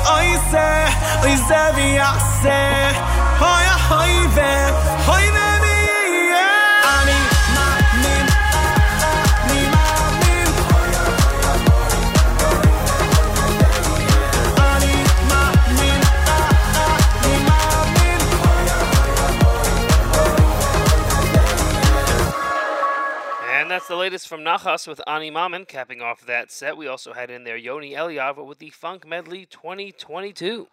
and 23.70 23.72
that's 23.72 23.88
the 23.88 23.96
latest 23.96 24.28
from 24.28 24.42
Nachas 24.42 24.86
with 24.88 25.00
Ani 25.08 25.30
Mamin 25.30 25.66
capping 25.66 26.02
off 26.02 26.26
that 26.26 26.52
set. 26.52 26.76
We 26.76 26.88
also 26.88 27.14
had 27.14 27.30
in 27.30 27.46
there 27.46 27.56
Yoni 27.56 27.94
Eliava 27.94 28.46
with 28.46 28.60
the 28.60 28.72
Funk 28.72 29.08
Medley 29.08 29.46
2022. 29.46 30.68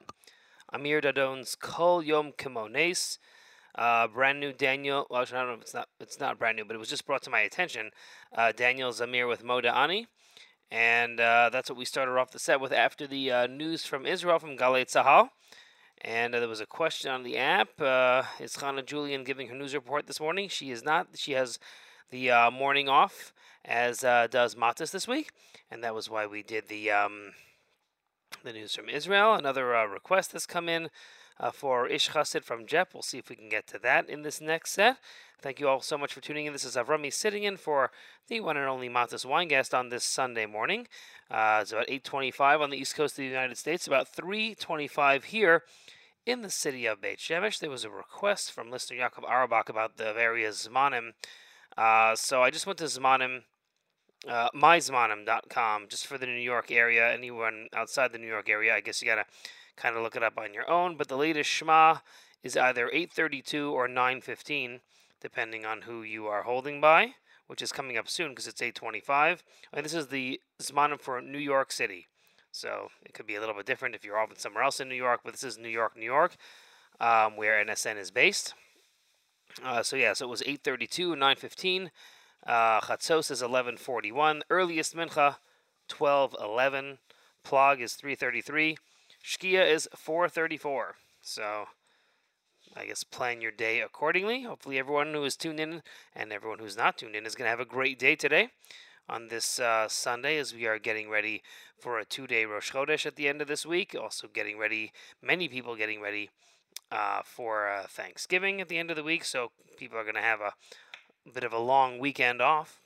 Amir 0.76 1.00
Dadon's 1.00 1.54
Kol 1.54 2.02
Yom 2.02 2.32
Kimones. 2.32 3.18
Uh, 3.76 4.06
brand 4.08 4.38
new 4.38 4.52
Daniel. 4.52 5.06
Well, 5.08 5.22
actually, 5.22 5.38
I 5.38 5.40
don't 5.40 5.48
know 5.48 5.54
if 5.54 5.62
it's 5.62 5.72
not. 5.72 5.88
It's 6.00 6.20
not 6.20 6.38
brand 6.38 6.58
new, 6.58 6.66
but 6.66 6.76
it 6.76 6.78
was 6.78 6.90
just 6.90 7.06
brought 7.06 7.22
to 7.22 7.30
my 7.30 7.40
attention. 7.40 7.92
Uh, 8.36 8.52
Daniel 8.52 8.90
Zamir 8.90 9.26
with 9.26 9.42
Moda 9.42 9.74
Ani, 9.74 10.06
and 10.70 11.18
uh, 11.18 11.48
that's 11.50 11.70
what 11.70 11.78
we 11.78 11.86
started 11.86 12.12
off 12.12 12.30
the 12.30 12.38
set 12.38 12.60
with 12.60 12.72
after 12.72 13.06
the 13.06 13.32
uh, 13.32 13.46
news 13.46 13.86
from 13.86 14.04
Israel 14.04 14.38
from 14.38 14.58
Galei 14.58 14.84
Tzahal. 14.84 15.30
And 16.02 16.34
uh, 16.34 16.40
there 16.40 16.48
was 16.48 16.60
a 16.60 16.66
question 16.66 17.10
on 17.10 17.22
the 17.22 17.38
app. 17.38 17.80
Uh, 17.80 18.24
is 18.38 18.56
Hannah 18.56 18.82
Julian 18.82 19.24
giving 19.24 19.48
her 19.48 19.54
news 19.54 19.74
report 19.74 20.06
this 20.06 20.20
morning? 20.20 20.50
She 20.50 20.70
is 20.70 20.84
not. 20.84 21.08
She 21.14 21.32
has 21.32 21.58
the 22.10 22.50
morning 22.52 22.90
off, 22.90 23.32
as 23.64 24.00
does 24.00 24.54
Matis 24.54 24.90
this 24.90 25.08
week, 25.08 25.30
and 25.70 25.82
that 25.82 25.94
was 25.94 26.10
why 26.10 26.26
we 26.26 26.42
did 26.42 26.68
the 26.68 26.90
um, 26.90 27.32
the 28.42 28.52
news 28.52 28.74
from 28.74 28.88
Israel. 28.88 29.34
Another 29.34 29.74
uh, 29.74 29.86
request 29.86 30.32
has 30.32 30.46
come 30.46 30.68
in 30.68 30.88
uh, 31.38 31.50
for 31.50 31.86
Ish 31.88 32.10
Chassid 32.10 32.44
from 32.44 32.66
Jep. 32.66 32.94
We'll 32.94 33.02
see 33.02 33.18
if 33.18 33.28
we 33.28 33.36
can 33.36 33.48
get 33.48 33.66
to 33.68 33.78
that 33.80 34.08
in 34.08 34.22
this 34.22 34.40
next 34.40 34.72
set. 34.72 34.98
Thank 35.40 35.60
you 35.60 35.68
all 35.68 35.80
so 35.80 35.98
much 35.98 36.14
for 36.14 36.20
tuning 36.20 36.46
in. 36.46 36.52
This 36.52 36.64
is 36.64 36.76
Avrami 36.76 37.12
sitting 37.12 37.42
in 37.42 37.56
for 37.56 37.90
the 38.28 38.40
one 38.40 38.56
and 38.56 38.66
only 38.66 38.88
Matis 38.88 39.26
Weingast 39.26 39.76
on 39.76 39.90
this 39.90 40.04
Sunday 40.04 40.46
morning. 40.46 40.88
Uh, 41.30 41.58
it's 41.62 41.72
about 41.72 41.88
8:25 41.88 42.60
on 42.60 42.70
the 42.70 42.78
east 42.78 42.94
coast 42.94 43.14
of 43.14 43.18
the 43.18 43.24
United 43.26 43.58
States. 43.58 43.86
About 43.86 44.08
3:25 44.08 45.24
here 45.24 45.64
in 46.24 46.42
the 46.42 46.50
city 46.50 46.86
of 46.86 47.00
Beit 47.00 47.18
Shemesh. 47.18 47.58
There 47.58 47.70
was 47.70 47.84
a 47.84 47.90
request 47.90 48.50
from 48.50 48.70
listener 48.70 48.98
Yaakov 48.98 49.28
Arabak 49.28 49.68
about 49.68 49.96
the 49.96 50.12
various 50.12 50.66
Zmanim. 50.66 51.12
Uh, 51.76 52.16
so 52.16 52.42
I 52.42 52.50
just 52.50 52.66
went 52.66 52.78
to 52.78 52.84
Zmanim, 52.84 53.42
uh, 54.28 54.48
just 55.88 56.06
for 56.06 56.18
the 56.18 56.26
New 56.26 56.32
York 56.32 56.70
area. 56.70 57.12
Anyone 57.12 57.68
outside 57.74 58.12
the 58.12 58.18
New 58.18 58.26
York 58.26 58.48
area, 58.48 58.74
I 58.74 58.80
guess 58.80 59.00
you 59.00 59.06
gotta 59.06 59.26
kind 59.76 59.96
of 59.96 60.02
look 60.02 60.16
it 60.16 60.22
up 60.22 60.38
on 60.38 60.54
your 60.54 60.68
own. 60.68 60.96
But 60.96 61.08
the 61.08 61.16
latest 61.16 61.50
Shema 61.50 61.98
is 62.42 62.56
either 62.56 62.88
8:32 62.92 63.72
or 63.72 63.88
9:15, 63.88 64.80
depending 65.20 65.66
on 65.66 65.82
who 65.82 66.02
you 66.02 66.26
are 66.26 66.42
holding 66.42 66.80
by, 66.80 67.14
which 67.46 67.62
is 67.62 67.72
coming 67.72 67.96
up 67.96 68.08
soon 68.08 68.30
because 68.30 68.46
it's 68.46 68.62
8:25. 68.62 69.42
And 69.72 69.84
this 69.84 69.94
is 69.94 70.08
the 70.08 70.40
Zmanim 70.60 71.00
for 71.00 71.20
New 71.20 71.38
York 71.38 71.72
City. 71.72 72.08
So 72.52 72.88
it 73.04 73.12
could 73.12 73.26
be 73.26 73.34
a 73.34 73.40
little 73.40 73.54
bit 73.54 73.66
different 73.66 73.94
if 73.94 74.04
you're 74.04 74.18
often 74.18 74.36
somewhere 74.36 74.64
else 74.64 74.80
in 74.80 74.88
New 74.88 74.94
York, 74.94 75.20
but 75.24 75.34
this 75.34 75.44
is 75.44 75.58
New 75.58 75.68
York, 75.68 75.94
New 75.96 76.06
York, 76.06 76.36
um, 77.00 77.36
where 77.36 77.62
NSN 77.62 77.98
is 77.98 78.10
based. 78.10 78.54
Uh, 79.62 79.82
so 79.82 79.96
yeah, 79.96 80.12
so 80.14 80.26
it 80.26 80.30
was 80.30 80.42
8:32 80.42 81.12
and 81.12 81.20
9:15. 81.20 81.90
Uh, 82.46 82.80
Chatzos 82.80 83.30
is 83.30 83.42
11:41. 83.42 84.42
Earliest 84.48 84.94
mincha 84.94 85.36
12:11. 85.88 86.98
Plog 87.44 87.80
is 87.80 87.94
3:33. 87.94 88.78
Shkia 89.24 89.68
is 89.68 89.88
4:34. 89.96 90.94
So 91.20 91.68
I 92.76 92.86
guess 92.86 93.02
plan 93.02 93.40
your 93.40 93.50
day 93.50 93.80
accordingly. 93.80 94.42
Hopefully, 94.42 94.78
everyone 94.78 95.12
who 95.12 95.24
is 95.24 95.36
tuned 95.36 95.58
in 95.58 95.82
and 96.14 96.32
everyone 96.32 96.60
who's 96.60 96.76
not 96.76 96.98
tuned 96.98 97.16
in 97.16 97.26
is 97.26 97.34
going 97.34 97.46
to 97.46 97.50
have 97.50 97.60
a 97.60 97.64
great 97.64 97.98
day 97.98 98.14
today 98.14 98.50
on 99.08 99.28
this 99.28 99.58
uh, 99.58 99.88
Sunday 99.88 100.36
as 100.38 100.54
we 100.54 100.66
are 100.66 100.78
getting 100.78 101.08
ready 101.08 101.42
for 101.80 101.98
a 101.98 102.04
two 102.04 102.26
day 102.26 102.44
Rosh 102.44 102.72
Chodesh 102.72 103.06
at 103.06 103.16
the 103.16 103.28
end 103.28 103.42
of 103.42 103.48
this 103.48 103.66
week. 103.66 103.96
Also, 104.00 104.28
getting 104.28 104.58
ready, 104.58 104.92
many 105.20 105.48
people 105.48 105.74
getting 105.74 106.00
ready 106.00 106.30
uh, 106.92 107.22
for 107.24 107.68
uh, 107.68 107.86
Thanksgiving 107.88 108.60
at 108.60 108.68
the 108.68 108.78
end 108.78 108.90
of 108.90 108.96
the 108.96 109.02
week. 109.02 109.24
So, 109.24 109.50
people 109.76 109.98
are 109.98 110.04
going 110.04 110.14
to 110.14 110.20
have 110.20 110.40
a 110.40 110.54
bit 111.34 111.44
of 111.44 111.52
a 111.52 111.58
long 111.58 111.98
weekend 111.98 112.40
off. 112.40 112.80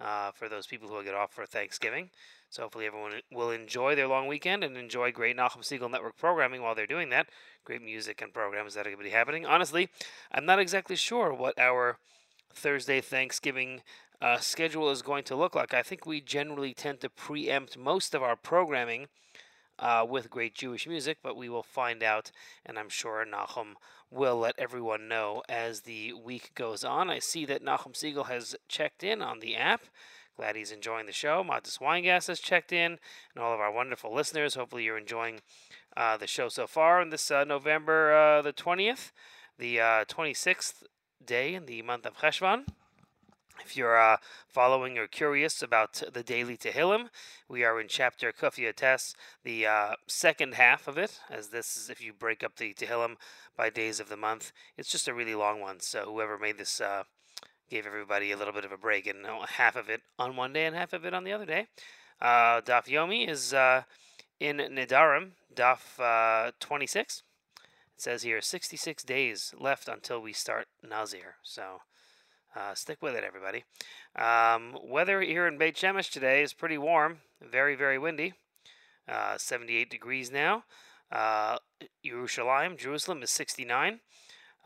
uh, 0.00 0.30
for 0.32 0.48
those 0.48 0.66
people 0.66 0.88
who 0.88 0.94
will 0.94 1.02
get 1.02 1.14
off 1.14 1.32
for 1.32 1.46
Thanksgiving. 1.46 2.10
So 2.50 2.62
hopefully 2.62 2.86
everyone 2.86 3.12
will 3.30 3.50
enjoy 3.50 3.94
their 3.94 4.08
long 4.08 4.26
weekend 4.26 4.64
and 4.64 4.76
enjoy 4.76 5.12
great 5.12 5.36
Nachum 5.36 5.58
Segal 5.58 5.90
Network 5.90 6.16
programming 6.16 6.62
while 6.62 6.74
they're 6.74 6.86
doing 6.86 7.10
that. 7.10 7.28
Great 7.64 7.82
music 7.82 8.22
and 8.22 8.32
programs 8.32 8.74
that 8.74 8.86
are 8.86 8.90
going 8.90 8.98
to 8.98 9.04
be 9.04 9.10
happening. 9.10 9.44
Honestly, 9.44 9.88
I'm 10.32 10.46
not 10.46 10.58
exactly 10.58 10.96
sure 10.96 11.32
what 11.32 11.58
our 11.58 11.98
Thursday 12.54 13.00
Thanksgiving 13.00 13.82
uh, 14.22 14.38
schedule 14.38 14.90
is 14.90 15.02
going 15.02 15.24
to 15.24 15.36
look 15.36 15.54
like. 15.54 15.74
I 15.74 15.82
think 15.82 16.06
we 16.06 16.20
generally 16.20 16.72
tend 16.72 17.00
to 17.00 17.10
preempt 17.10 17.76
most 17.76 18.14
of 18.14 18.22
our 18.22 18.36
programming 18.36 19.08
uh, 19.78 20.06
with 20.08 20.30
great 20.30 20.54
Jewish 20.54 20.86
music, 20.86 21.18
but 21.22 21.36
we 21.36 21.48
will 21.48 21.62
find 21.62 22.02
out, 22.02 22.30
and 22.64 22.78
I'm 22.78 22.88
sure 22.88 23.24
Nahum 23.24 23.76
will 24.10 24.38
let 24.38 24.58
everyone 24.58 25.08
know 25.08 25.42
as 25.48 25.82
the 25.82 26.12
week 26.12 26.52
goes 26.54 26.84
on. 26.84 27.10
I 27.10 27.18
see 27.18 27.44
that 27.46 27.64
Nachum 27.64 27.92
Segal 27.92 28.26
has 28.26 28.56
checked 28.68 29.02
in 29.04 29.22
on 29.22 29.40
the 29.40 29.56
app. 29.56 29.82
Glad 30.36 30.56
he's 30.56 30.72
enjoying 30.72 31.06
the 31.06 31.12
show. 31.12 31.42
Matis 31.42 31.80
Weingas 31.80 32.28
has 32.28 32.40
checked 32.40 32.72
in, 32.72 32.98
and 33.34 33.42
all 33.42 33.52
of 33.52 33.60
our 33.60 33.72
wonderful 33.72 34.14
listeners. 34.14 34.54
Hopefully, 34.54 34.84
you're 34.84 34.98
enjoying 34.98 35.40
uh, 35.96 36.16
the 36.16 36.28
show 36.28 36.48
so 36.48 36.66
far 36.66 37.00
on 37.00 37.10
this 37.10 37.30
uh, 37.30 37.44
November 37.44 38.14
uh, 38.14 38.42
the 38.42 38.52
20th, 38.52 39.10
the 39.58 39.76
26th 39.76 40.84
day 41.24 41.54
in 41.54 41.66
the 41.66 41.82
month 41.82 42.06
of 42.06 42.18
Cheshvan. 42.18 42.66
If 43.64 43.76
you're 43.76 44.00
uh, 44.00 44.18
following 44.46 44.98
or 44.98 45.06
curious 45.06 45.62
about 45.62 46.02
the 46.12 46.22
daily 46.22 46.56
Tehillim, 46.56 47.08
we 47.48 47.64
are 47.64 47.80
in 47.80 47.88
chapter 47.88 48.32
Kufya 48.32 48.74
Tes, 48.74 49.14
the 49.42 49.66
uh, 49.66 49.94
second 50.06 50.54
half 50.54 50.86
of 50.86 50.96
it, 50.96 51.20
as 51.28 51.48
this 51.48 51.76
is 51.76 51.90
if 51.90 52.00
you 52.00 52.12
break 52.12 52.44
up 52.44 52.56
the 52.56 52.72
Tehillim 52.72 53.16
by 53.56 53.68
days 53.68 54.00
of 54.00 54.08
the 54.08 54.16
month. 54.16 54.52
It's 54.76 54.90
just 54.90 55.08
a 55.08 55.14
really 55.14 55.34
long 55.34 55.60
one, 55.60 55.80
so 55.80 56.04
whoever 56.04 56.38
made 56.38 56.58
this 56.58 56.80
uh, 56.80 57.04
gave 57.68 57.86
everybody 57.86 58.30
a 58.30 58.36
little 58.36 58.54
bit 58.54 58.64
of 58.64 58.72
a 58.72 58.78
break, 58.78 59.06
and 59.06 59.26
uh, 59.26 59.46
half 59.46 59.76
of 59.76 59.88
it 59.88 60.02
on 60.18 60.36
one 60.36 60.52
day 60.52 60.64
and 60.64 60.76
half 60.76 60.92
of 60.92 61.04
it 61.04 61.12
on 61.14 61.24
the 61.24 61.32
other 61.32 61.46
day. 61.46 61.66
Uh, 62.20 62.60
Daf 62.60 62.86
Yomi 62.86 63.28
is 63.28 63.52
uh, 63.52 63.82
in 64.38 64.58
Nidarim, 64.58 65.32
Daf 65.54 65.98
uh, 65.98 66.52
26. 66.60 67.22
It 67.56 68.02
says 68.02 68.22
here 68.22 68.40
66 68.40 69.02
days 69.02 69.52
left 69.58 69.88
until 69.88 70.20
we 70.20 70.32
start 70.32 70.68
Nazir, 70.82 71.34
so 71.42 71.80
uh, 72.54 72.74
stick 72.74 73.02
with 73.02 73.14
it, 73.14 73.24
everybody. 73.24 73.64
Um, 74.16 74.76
weather 74.82 75.20
here 75.20 75.46
in 75.46 75.58
Beit 75.58 75.76
Shemesh 75.76 76.10
today 76.10 76.42
is 76.42 76.52
pretty 76.52 76.78
warm, 76.78 77.18
very, 77.40 77.74
very 77.74 77.98
windy. 77.98 78.34
Uh, 79.08 79.38
78 79.38 79.90
degrees 79.90 80.30
now. 80.30 80.64
Uh, 81.10 81.58
Yerushalayim, 82.04 82.76
Jerusalem 82.76 83.22
is 83.22 83.30
69. 83.30 84.00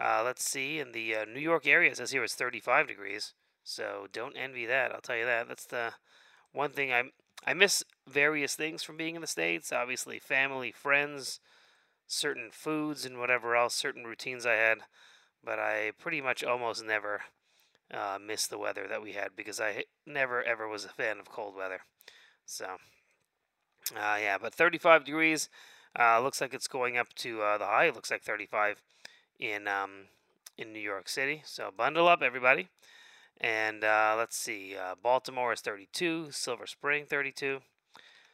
Uh, 0.00 0.22
let's 0.24 0.44
see, 0.44 0.80
in 0.80 0.92
the 0.92 1.14
uh, 1.14 1.24
New 1.24 1.40
York 1.40 1.66
area, 1.66 1.90
it 1.90 1.96
says 1.96 2.10
here 2.10 2.24
it's 2.24 2.34
35 2.34 2.88
degrees. 2.88 3.34
So 3.62 4.08
don't 4.12 4.36
envy 4.36 4.66
that. 4.66 4.92
I'll 4.92 5.00
tell 5.00 5.16
you 5.16 5.24
that. 5.24 5.46
That's 5.48 5.66
the 5.66 5.92
one 6.52 6.72
thing 6.72 6.92
I 6.92 7.04
I 7.44 7.54
miss 7.54 7.82
various 8.08 8.54
things 8.54 8.82
from 8.82 8.96
being 8.96 9.14
in 9.14 9.20
the 9.20 9.26
states. 9.26 9.72
Obviously, 9.72 10.18
family, 10.18 10.70
friends, 10.72 11.40
certain 12.06 12.50
foods, 12.52 13.04
and 13.04 13.18
whatever 13.18 13.56
else, 13.56 13.74
certain 13.74 14.04
routines 14.04 14.46
I 14.46 14.54
had. 14.54 14.78
But 15.44 15.58
I 15.58 15.92
pretty 15.98 16.20
much 16.20 16.44
almost 16.44 16.84
never 16.84 17.22
uh, 17.92 18.18
miss 18.24 18.46
the 18.46 18.58
weather 18.58 18.86
that 18.88 19.02
we 19.02 19.12
had 19.12 19.30
because 19.36 19.60
I 19.60 19.84
never 20.06 20.42
ever 20.42 20.68
was 20.68 20.84
a 20.84 20.88
fan 20.88 21.18
of 21.18 21.30
cold 21.30 21.54
weather. 21.56 21.80
So, 22.46 22.66
uh, 23.94 24.18
yeah, 24.20 24.38
but 24.40 24.54
35 24.54 25.04
degrees. 25.04 25.48
Uh, 25.98 26.20
looks 26.20 26.40
like 26.40 26.54
it's 26.54 26.68
going 26.68 26.96
up 26.96 27.12
to 27.14 27.42
uh, 27.42 27.58
the 27.58 27.66
high. 27.66 27.84
It 27.84 27.94
looks 27.94 28.10
like 28.10 28.22
35 28.22 28.80
in 29.38 29.68
um, 29.68 30.06
in 30.56 30.72
New 30.72 30.80
York 30.80 31.08
City. 31.08 31.42
So 31.44 31.70
bundle 31.76 32.08
up, 32.08 32.22
everybody. 32.22 32.68
And 33.40 33.84
uh, 33.84 34.14
let's 34.16 34.36
see, 34.36 34.76
uh, 34.76 34.94
Baltimore 35.02 35.52
is 35.52 35.60
32, 35.60 36.28
Silver 36.30 36.66
Spring 36.66 37.06
32. 37.06 37.60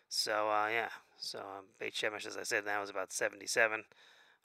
So 0.08 0.46
yeah, 0.70 0.88
so 1.18 1.38
um, 1.38 1.64
Beit 1.78 1.94
Shemesh, 1.94 2.26
as 2.26 2.36
I 2.36 2.42
said, 2.42 2.64
now 2.64 2.82
is 2.82 2.90
about 2.90 3.12
77. 3.12 3.84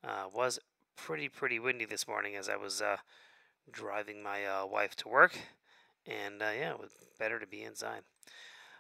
Uh, 0.04 0.26
was 0.34 0.60
pretty 0.96 1.28
pretty 1.30 1.60
windy 1.60 1.86
this 1.86 2.08
morning 2.08 2.36
as 2.36 2.50
I 2.50 2.56
was 2.56 2.82
driving 3.72 4.22
my 4.22 4.46
uh, 4.46 4.66
wife 4.66 4.96
to 4.98 5.08
work, 5.08 5.38
and 6.06 6.36
yeah, 6.40 6.72
it 6.72 6.80
was 6.80 6.92
better 7.20 7.40
to 7.40 7.48
be 7.48 7.64
inside. 7.64 8.02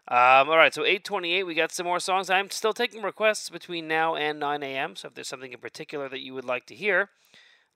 Um, 0.05 0.49
all 0.49 0.57
right, 0.57 0.73
so 0.73 0.83
828, 0.83 1.43
we 1.43 1.55
got 1.55 1.71
some 1.71 1.85
more 1.85 1.99
songs. 1.99 2.29
I'm 2.29 2.49
still 2.49 2.73
taking 2.73 3.03
requests 3.03 3.49
between 3.49 3.87
now 3.87 4.15
and 4.15 4.37
9 4.37 4.61
a.m. 4.61 4.97
So 4.97 5.07
if 5.07 5.13
there's 5.13 5.29
something 5.29 5.53
in 5.53 5.59
particular 5.59 6.09
that 6.09 6.19
you 6.19 6.33
would 6.33 6.43
like 6.43 6.65
to 6.65 6.75
hear, 6.75 7.09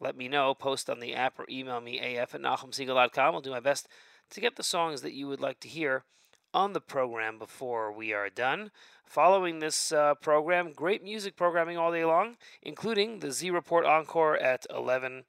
let 0.01 0.17
me 0.17 0.27
know. 0.27 0.53
Post 0.53 0.89
on 0.89 0.99
the 0.99 1.15
app 1.15 1.39
or 1.39 1.45
email 1.49 1.79
me, 1.79 1.99
af 1.99 2.35
at 2.35 2.41
nachumsegal.com. 2.41 3.33
I'll 3.33 3.39
do 3.39 3.51
my 3.51 3.61
best 3.61 3.87
to 4.31 4.41
get 4.41 4.57
the 4.57 4.63
songs 4.63 5.01
that 5.03 5.13
you 5.13 5.27
would 5.29 5.39
like 5.39 5.61
to 5.61 5.69
hear 5.69 6.03
on 6.53 6.73
the 6.73 6.81
program 6.81 7.39
before 7.39 7.93
we 7.93 8.11
are 8.11 8.29
done. 8.29 8.71
Following 9.05 9.59
this 9.59 9.93
uh, 9.93 10.15
program, 10.15 10.73
great 10.73 11.01
music 11.01 11.37
programming 11.37 11.77
all 11.77 11.93
day 11.93 12.03
long, 12.03 12.35
including 12.61 13.19
the 13.19 13.31
Z 13.31 13.51
Report 13.51 13.85
Encore 13.85 14.35
at 14.35 14.65
11 14.69 15.23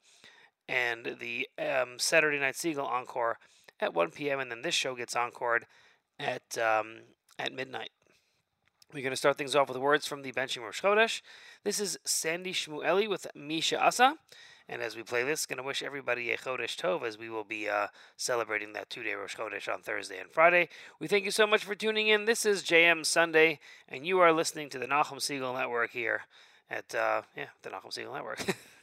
and 0.69 1.17
the 1.21 1.49
um, 1.59 1.99
Saturday 1.99 2.39
Night 2.39 2.55
Segal 2.55 2.85
Encore 2.85 3.39
at 3.81 3.95
1 3.95 4.11
p.m. 4.11 4.41
And 4.41 4.51
then 4.51 4.63
this 4.63 4.75
show 4.75 4.95
gets 4.95 5.17
encored 5.17 5.67
at 6.19 6.59
um, 6.59 6.99
at 7.39 7.53
midnight. 7.53 7.91
We're 8.93 9.03
going 9.03 9.11
to 9.11 9.17
start 9.17 9.37
things 9.37 9.55
off 9.55 9.69
with 9.69 9.77
words 9.77 10.07
from 10.07 10.23
the 10.23 10.33
Benching 10.33 10.63
Rosh 10.63 10.81
Chodesh. 10.81 11.21
This 11.63 11.79
is 11.79 11.99
Sandy 12.05 12.55
Shmueli 12.55 13.09
with 13.09 13.27
Misha 13.35 13.79
Asa. 13.79 14.15
And 14.67 14.83
as 14.83 14.97
we 14.97 15.03
play 15.03 15.23
this, 15.25 15.47
going 15.47 15.59
to 15.59 15.63
wish 15.63 15.83
everybody 15.83 16.31
a 16.31 16.37
Chodesh 16.37 16.77
Tov 16.77 17.03
as 17.03 17.19
we 17.19 17.31
will 17.31 17.45
be 17.45 17.69
uh, 17.69 17.89
celebrating 18.17 18.75
that 18.75 18.91
two 18.91 19.03
day 19.03 19.15
Rosh 19.15 19.37
Chodesh 19.37 19.73
on 19.73 19.81
Thursday 19.81 20.19
and 20.19 20.31
Friday. 20.31 20.69
We 20.99 21.07
thank 21.07 21.25
you 21.25 21.31
so 21.31 21.47
much 21.47 21.65
for 21.65 21.75
tuning 21.75 22.09
in. 22.09 22.27
This 22.27 22.45
is 22.45 22.63
JM 22.63 23.05
Sunday, 23.07 23.61
and 23.89 24.07
you 24.07 24.21
are 24.21 24.33
listening 24.33 24.69
to 24.71 24.79
the 24.79 24.87
Nachum 24.87 25.19
Segal 25.19 25.55
Network 25.55 25.91
here 25.93 26.23
at, 26.71 26.95
uh, 26.95 27.23
yeah, 27.37 27.47
the 27.63 27.71
Nachum 27.71 27.93
Segal 27.93 28.15
Network. 28.15 28.45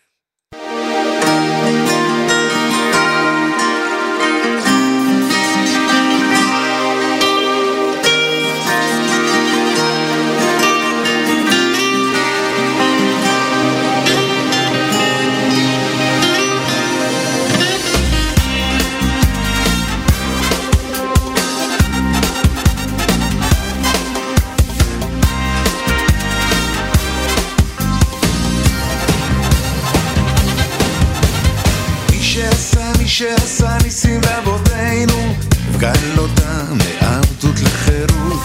שעשה, 33.17 33.77
ניסים 33.83 34.21
לאבותינו, 34.21 35.33
הפגן 35.69 36.17
אותם 36.17 36.77
מעבדות 36.77 37.55
לחירות. 37.63 38.39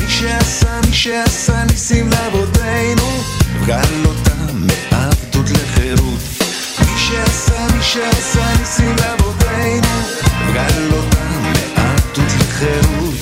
מי 0.00 0.10
שעשה, 0.10 0.80
מי 0.86 0.92
שעשה 0.92 1.64
ניסים 1.64 2.10
לאבותינו, 2.10 3.22
הפגן 3.56 4.04
אותם 4.04 4.66
מעבדות 4.66 5.50
לחירות. 5.50 6.18
מי 6.80 6.98
שעשה, 6.98 7.66
מי 7.76 7.82
שעשה 7.82 8.56
ניסים 8.58 8.96
לאבותינו, 8.96 9.88
הפגן 10.22 10.92
אותם 10.92 11.42
מעבדות 11.76 12.32
לחירות. 12.40 13.14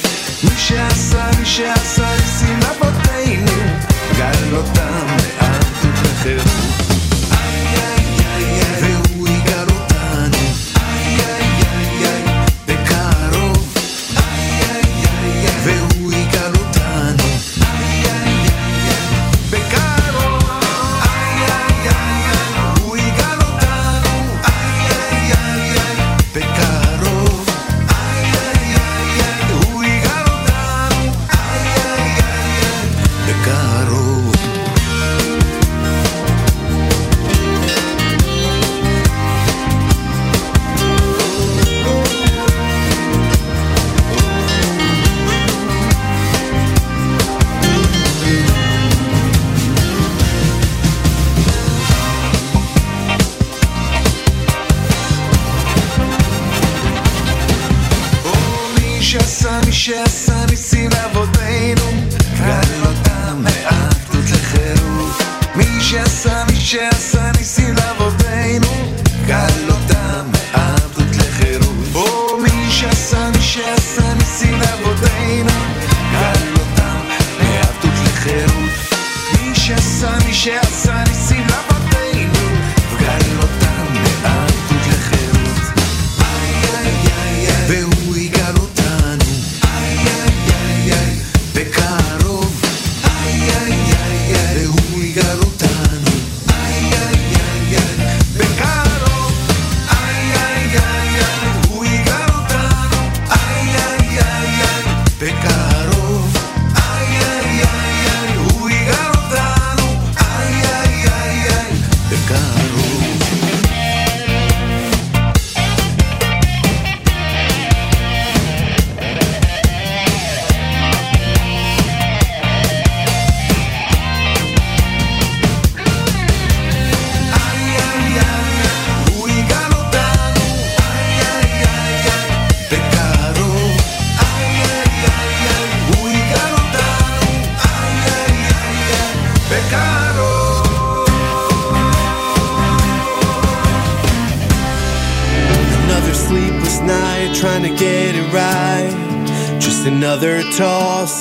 מי 0.44 0.56
שעשה, 0.58 1.30
מי 1.38 1.46
שעשה 1.46 2.05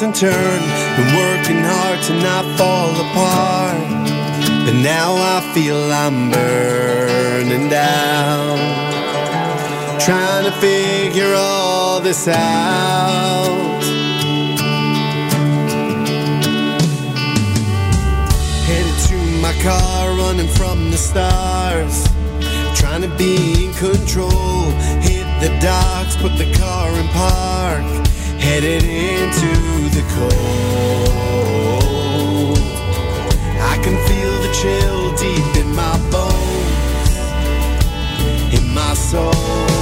and 0.01 0.13
turn. 0.13 0.33
and 0.33 1.07
working 1.15 1.59
hard 1.63 2.01
to 2.03 2.13
not 2.15 2.43
fall 2.57 2.91
apart. 2.91 3.77
But 4.65 4.73
now 4.81 5.15
I 5.15 5.53
feel 5.53 5.77
I'm 5.77 6.31
burning 6.31 7.69
down. 7.69 8.57
Trying 9.99 10.45
to 10.45 10.51
figure 10.59 11.33
all 11.35 12.01
this 12.01 12.27
out. 12.27 13.81
Headed 18.67 18.97
to 19.07 19.17
my 19.39 19.53
car, 19.63 20.09
running 20.17 20.49
from 20.49 20.91
the 20.91 20.97
stars. 20.97 22.03
Trying 22.77 23.03
to 23.03 23.15
be 23.17 23.65
in 23.65 23.73
control. 23.73 24.71
Hit 25.01 25.27
the 25.39 25.57
docks, 25.61 26.17
put 26.17 26.37
the 26.37 26.51
car 26.57 26.89
in 26.89 27.07
park 27.09 28.05
headed 28.45 28.83
into 28.83 29.74
cold. 30.15 30.35
I 33.71 33.75
can 33.83 33.97
feel 34.07 34.33
the 34.45 34.51
chill 34.59 35.01
deep 35.23 35.51
in 35.61 35.69
my 35.75 35.95
bones, 36.11 37.13
in 38.57 38.65
my 38.73 38.93
soul. 38.93 39.74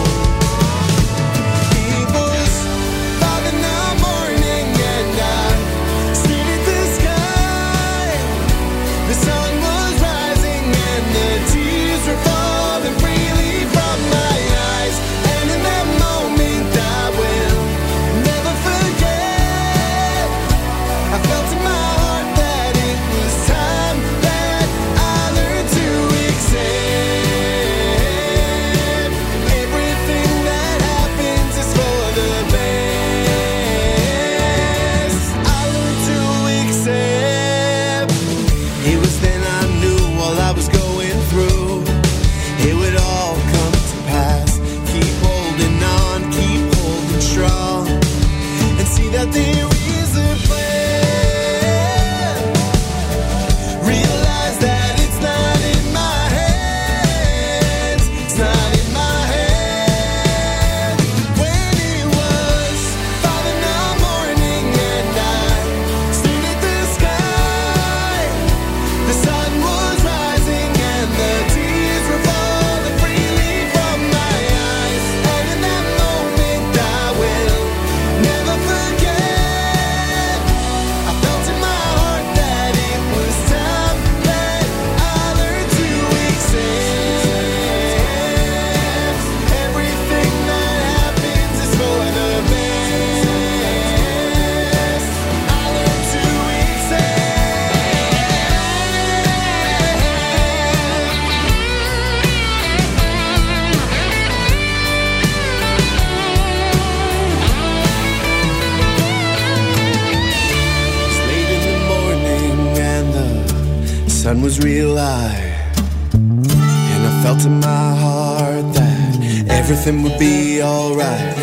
everything 119.85 120.03
would 120.03 120.17
be 120.17 120.63
alright. 120.63 121.42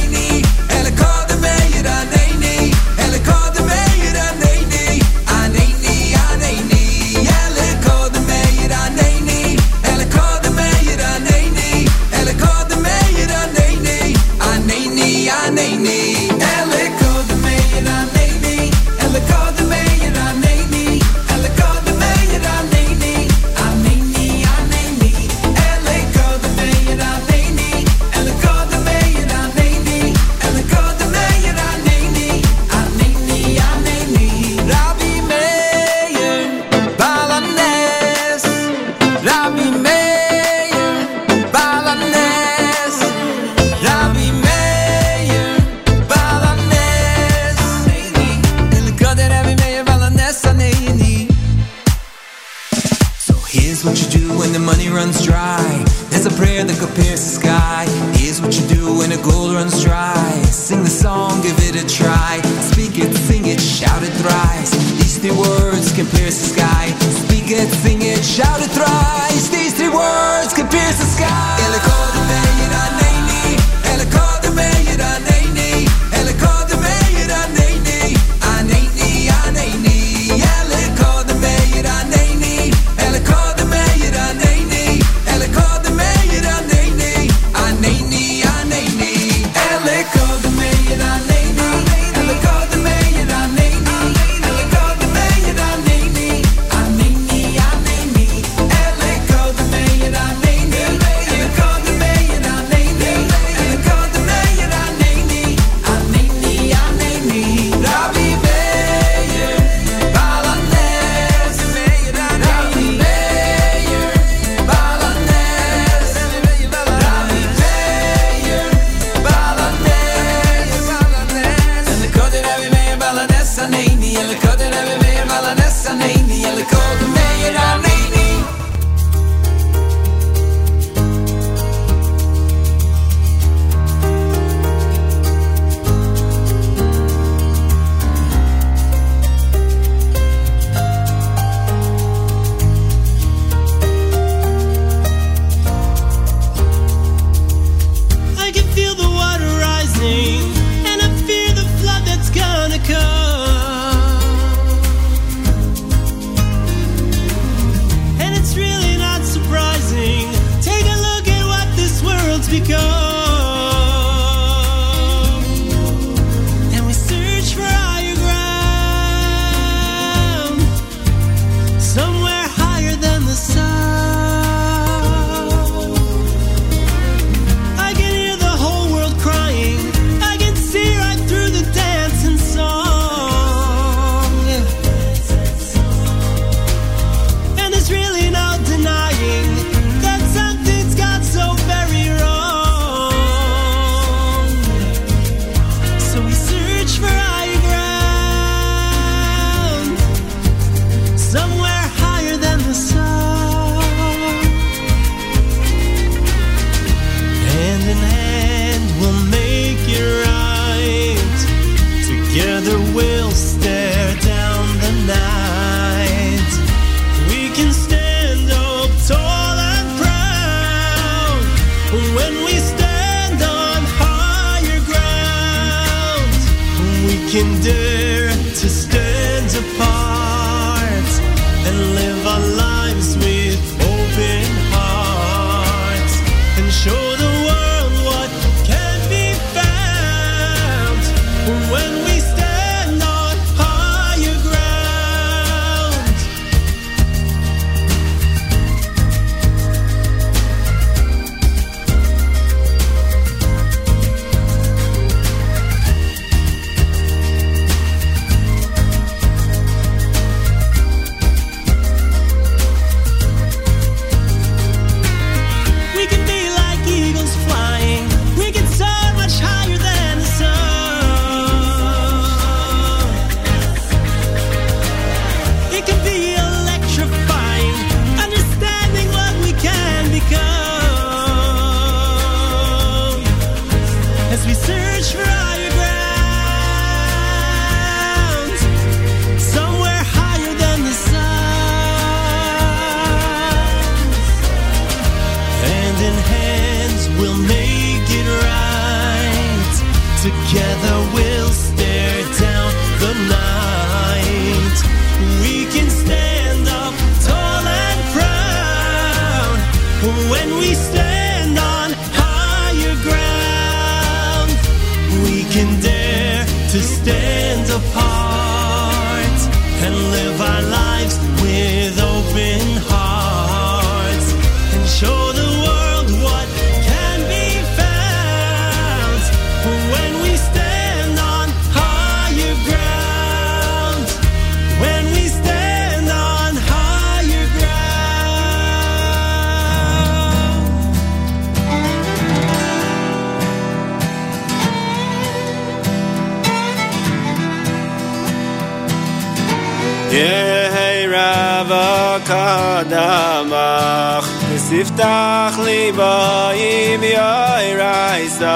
Kadamach 352.29 354.25
Nisiftach 354.51 355.57
libayim 355.67 357.01
yoiraisa 357.17 358.55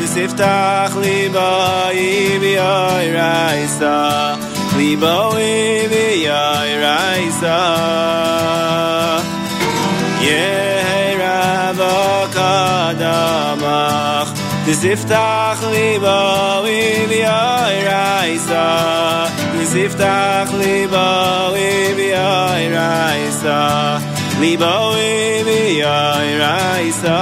Nisiftach 0.00 0.94
libayim 1.04 2.42
yoiraisa 2.58 3.94
Libayim 4.78 5.92
yoiraisa 6.26 7.58
Yehrava 10.26 11.96
kadamach 12.36 14.30
Nisiftach 14.66 15.60
libayim 15.74 17.12
zif 19.72 19.92
tag 20.02 20.48
li 20.60 20.86
ba 20.92 21.08
li 21.54 21.72
bi 21.98 22.08
ay 22.12 22.62
raisa 22.76 23.60
li 24.40 24.52
ba 24.62 24.74
li 24.94 25.16
bi 25.46 25.60
ay 25.82 26.28
raisa 26.42 27.20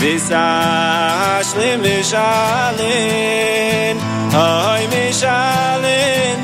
bis 0.00 0.28
a 0.30 1.40
shlim 1.48 1.80
ay 4.44 4.82
mishalen 4.92 6.43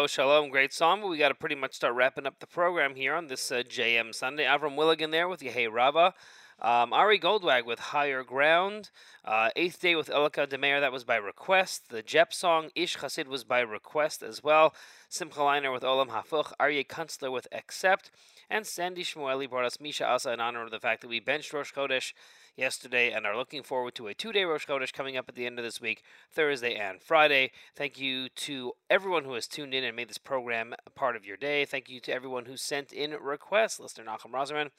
Shalom, 0.09 0.49
great 0.49 0.73
song. 0.73 1.01
But 1.01 1.09
we 1.09 1.19
got 1.19 1.27
to 1.27 1.35
pretty 1.35 1.53
much 1.53 1.75
start 1.75 1.93
wrapping 1.93 2.25
up 2.25 2.39
the 2.39 2.47
program 2.47 2.95
here 2.95 3.13
on 3.13 3.27
this 3.27 3.51
uh, 3.51 3.61
JM 3.61 4.15
Sunday. 4.15 4.43
Avram 4.43 4.75
Willigan 4.75 5.11
there 5.11 5.27
with 5.27 5.41
Yehei 5.41 5.71
Rava. 5.71 6.15
Um, 6.59 6.93
Ari 6.93 7.19
Goldwag 7.19 7.67
with 7.67 7.77
Higher 7.77 8.23
Ground. 8.23 8.89
Uh, 9.23 9.51
Eighth 9.55 9.79
Day 9.79 9.93
with 9.93 10.09
Elika 10.09 10.49
Demeir, 10.49 10.79
that 10.79 10.91
was 10.91 11.03
by 11.03 11.15
request. 11.15 11.89
The 11.89 12.01
Jep 12.01 12.33
song 12.33 12.69
Ish 12.73 12.97
Chassid 12.97 13.27
was 13.27 13.43
by 13.43 13.59
request 13.59 14.23
as 14.23 14.43
well. 14.43 14.73
Simcha 15.09 15.41
Leiner 15.41 15.71
with 15.71 15.83
Olam 15.83 16.07
Hafuch. 16.07 16.53
Aryeh 16.59 16.87
Kunstler 16.87 17.31
with 17.31 17.47
Accept. 17.51 18.09
And 18.49 18.65
Sandy 18.65 19.03
Shmueli 19.03 19.47
brought 19.47 19.65
us 19.65 19.79
Misha 19.79 20.07
Asa 20.07 20.33
in 20.33 20.39
honor 20.39 20.63
of 20.63 20.71
the 20.71 20.79
fact 20.79 21.01
that 21.01 21.07
we 21.07 21.19
benched 21.19 21.53
Rosh 21.53 21.71
Chodesh 21.71 22.13
yesterday 22.55 23.11
and 23.11 23.25
are 23.25 23.35
looking 23.35 23.63
forward 23.63 23.95
to 23.95 24.07
a 24.07 24.13
two 24.13 24.31
day 24.31 24.43
Rosh 24.43 24.65
Chodesh 24.65 24.93
coming 24.93 25.17
up 25.17 25.29
at 25.29 25.35
the 25.35 25.45
end 25.45 25.59
of 25.59 25.65
this 25.65 25.81
week, 25.81 26.03
Thursday 26.31 26.75
and 26.75 27.01
Friday. 27.01 27.51
Thank 27.75 27.99
you 27.99 28.29
to 28.29 28.73
everyone 28.89 29.23
who 29.23 29.33
has 29.33 29.47
tuned 29.47 29.73
in 29.73 29.83
and 29.83 29.95
made 29.95 30.09
this 30.09 30.17
program 30.17 30.73
a 30.85 30.89
part 30.89 31.15
of 31.15 31.25
your 31.25 31.37
day. 31.37 31.65
Thank 31.65 31.89
you 31.89 31.99
to 32.01 32.13
everyone 32.13 32.45
who 32.45 32.57
sent 32.57 32.91
in 32.91 33.11
requests. 33.11 33.79
Listener 33.79 34.05
Nachum 34.05 34.31
Roserman, 34.31 34.71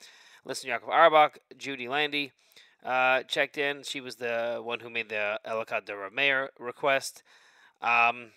listener 0.45 0.79
Yaakov 0.79 0.91
Arbach, 0.91 1.37
Judy 1.57 1.89
Landy 1.89 2.33
uh, 2.85 3.23
checked 3.25 3.59
in. 3.59 3.83
She 3.83 4.01
was 4.01 4.17
the 4.17 4.61
one 4.63 4.81
who 4.81 4.91
made 4.91 5.09
the 5.09 5.39
Elakad 5.47 5.87
de 5.87 5.93
Rameir 5.93 6.49
request. 6.59 7.23
Um, 7.83 8.33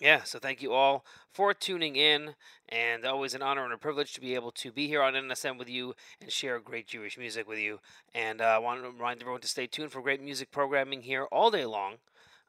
yeah, 0.00 0.22
so 0.22 0.38
thank 0.38 0.62
you 0.62 0.72
all 0.72 1.04
for 1.30 1.52
tuning 1.52 1.94
in, 1.94 2.34
and 2.68 3.04
always 3.04 3.34
an 3.34 3.42
honor 3.42 3.64
and 3.64 3.72
a 3.72 3.78
privilege 3.78 4.14
to 4.14 4.20
be 4.20 4.34
able 4.34 4.50
to 4.52 4.72
be 4.72 4.88
here 4.88 5.02
on 5.02 5.12
NSN 5.12 5.58
with 5.58 5.68
you 5.68 5.94
and 6.20 6.32
share 6.32 6.58
great 6.58 6.86
Jewish 6.86 7.18
music 7.18 7.46
with 7.46 7.58
you. 7.58 7.80
And 8.14 8.40
uh, 8.40 8.44
I 8.44 8.58
want 8.58 8.82
to 8.82 8.90
remind 8.90 9.20
everyone 9.20 9.42
to 9.42 9.48
stay 9.48 9.66
tuned 9.66 9.92
for 9.92 10.00
great 10.00 10.22
music 10.22 10.50
programming 10.50 11.02
here 11.02 11.24
all 11.24 11.50
day 11.50 11.66
long, 11.66 11.96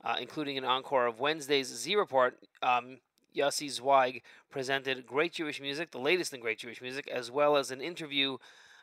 uh, 0.04 0.16
including 0.20 0.58
an 0.58 0.64
encore 0.64 1.08
of 1.08 1.20
Wednesday's 1.20 1.68
Z 1.68 1.96
Report. 1.96 2.38
Um, 2.64 3.00
Yossi 3.36 3.70
Zweig 3.70 4.24
presented 4.50 5.06
great 5.06 5.34
Jewish 5.34 5.62
music, 5.62 5.92
the 5.92 6.00
latest 6.00 6.34
in 6.34 6.40
great 6.40 6.60
Jewish 6.60 6.82
music, 6.82 7.08
as 7.08 7.32
well 7.32 7.56
as 7.56 7.72
an 7.72 7.82
interview 7.82 8.38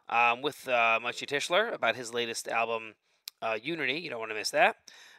um, 0.09 0.43
with 0.43 0.69
uh, 0.69 0.99
Moshe 1.03 1.27
Tischler 1.27 1.73
about 1.73 1.97
his 1.97 2.15
latest 2.15 2.49
album, 2.49 2.95
uh, 3.43 3.59
Unity. 3.63 3.95
You 3.95 4.11
don't 4.11 4.19
want 4.19 4.31
to 4.31 4.37
miss 4.37 4.51
that. 4.51 4.77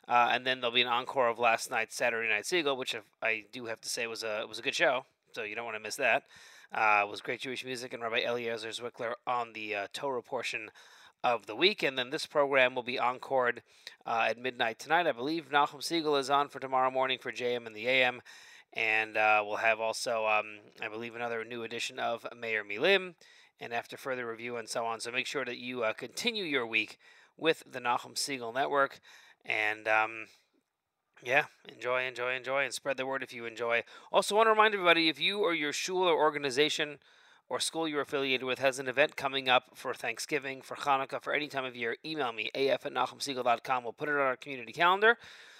Uh, 0.10 0.30
and 0.31 0.45
then 0.45 0.60
there'll 0.60 0.73
be 0.73 0.81
an 0.81 0.88
encore 0.88 1.30
of 1.30 1.38
last 1.38 1.69
night's 1.69 1.95
Saturday 1.95 2.27
Night 2.27 2.44
Segal, 2.44 2.76
which 2.76 2.95
I 3.22 3.45
do 3.52 3.68
have 3.68 3.80
to 3.81 3.90
say 3.90 4.07
was 4.07 4.23
a 4.23 4.44
was 4.49 4.57
a 4.57 4.64
good 4.64 4.76
show. 4.76 5.06
So 5.34 5.44
you 5.44 5.56
don't 5.56 5.65
want 5.65 5.77
to 5.77 5.84
miss 5.84 5.95
that. 5.98 6.23
Uh, 6.73 7.06
was 7.10 7.22
great 7.22 7.41
Jewish 7.41 7.64
music 7.64 7.94
and 7.94 8.02
Rabbi 8.02 8.19
Eliezer 8.19 8.69
Zwickler 8.69 9.14
on 9.26 9.53
the 9.53 9.76
uh, 9.76 9.88
Torah 9.94 10.23
portion 10.23 10.72
of 11.23 11.45
the 11.45 11.56
week. 11.56 11.84
And 11.84 11.98
then 11.98 12.10
this 12.10 12.26
program 12.26 12.76
will 12.76 12.84
be 12.84 12.98
encored 12.98 13.61
uh, 14.06 14.27
at 14.30 14.38
midnight 14.38 14.80
tonight. 14.80 15.07
I 15.07 15.11
believe 15.11 15.49
Nachum 15.49 15.81
Segal 15.81 16.19
is 16.19 16.30
on 16.30 16.48
for 16.49 16.60
tomorrow 16.60 16.91
morning 16.91 17.19
for 17.19 17.31
JM 17.31 17.65
and 17.65 17.76
the 17.76 17.88
AM. 17.88 18.22
And 18.73 19.18
uh, 19.18 19.44
we'll 19.45 19.57
have 19.57 19.80
also, 19.80 20.27
um, 20.27 20.60
I 20.81 20.90
believe, 20.90 21.15
another 21.15 21.44
new 21.44 21.64
edition 21.64 21.98
of 21.99 22.26
Mayor 22.38 22.64
Milim. 22.64 23.15
And 23.60 23.73
after 23.73 23.98
further 23.98 24.27
review 24.27 24.57
and 24.57 24.69
so 24.69 24.86
on. 24.86 24.99
So 24.99 25.11
make 25.11 25.26
sure 25.26 25.45
that 25.45 25.57
you 25.57 25.84
uh, 25.84 25.94
continue 25.94 26.44
your 26.44 26.65
week 26.65 26.98
with 27.36 27.64
the 27.69 27.80
Nachum 27.80 28.14
Segal 28.14 28.53
Network. 28.53 28.99
And 29.45 29.88
um, 29.88 30.26
yeah, 31.24 31.45
enjoy, 31.68 32.06
enjoy, 32.06 32.36
enjoy, 32.36 32.64
and 32.64 32.74
spread 32.74 32.98
the 32.98 33.06
word 33.06 33.24
if 33.24 33.34
you 33.34 33.45
enjoy. 33.45 33.84
Also, 34.11 34.36
want 34.36 34.48
to 34.48 34.52
remind 34.52 34.74
everybody 34.74 35.10
if 35.10 35.20
you 35.20 35.40
or 35.40 35.53
your 35.53 35.74
shul 35.74 36.03
or 36.03 36.18
organization 36.18 36.99
or 37.49 37.60
school 37.60 37.88
you're 37.88 38.02
affiliated 38.02 38.45
with 38.45 38.60
has 38.60 38.80
an 38.80 38.88
event 38.88 39.16
coming 39.16 39.49
up 39.49 39.72
for 39.74 39.94
Thanksgiving, 39.94 40.61
for 40.61 40.76
Hanukkah, 40.76 41.22
for 41.22 41.34
any 41.34 41.48
time 41.48 41.66
of 41.66 41.76
year, 41.76 41.95
email 42.06 42.32
me, 42.32 42.52
af 42.53 42.86
at 42.86 42.94
nachumsegal.com. 42.94 43.84
We'll 43.84 43.94
put 43.94 44.07
it 44.07 44.14
on 44.14 44.22
our 44.22 44.36
community 44.36 44.72
calendar. 44.72 45.18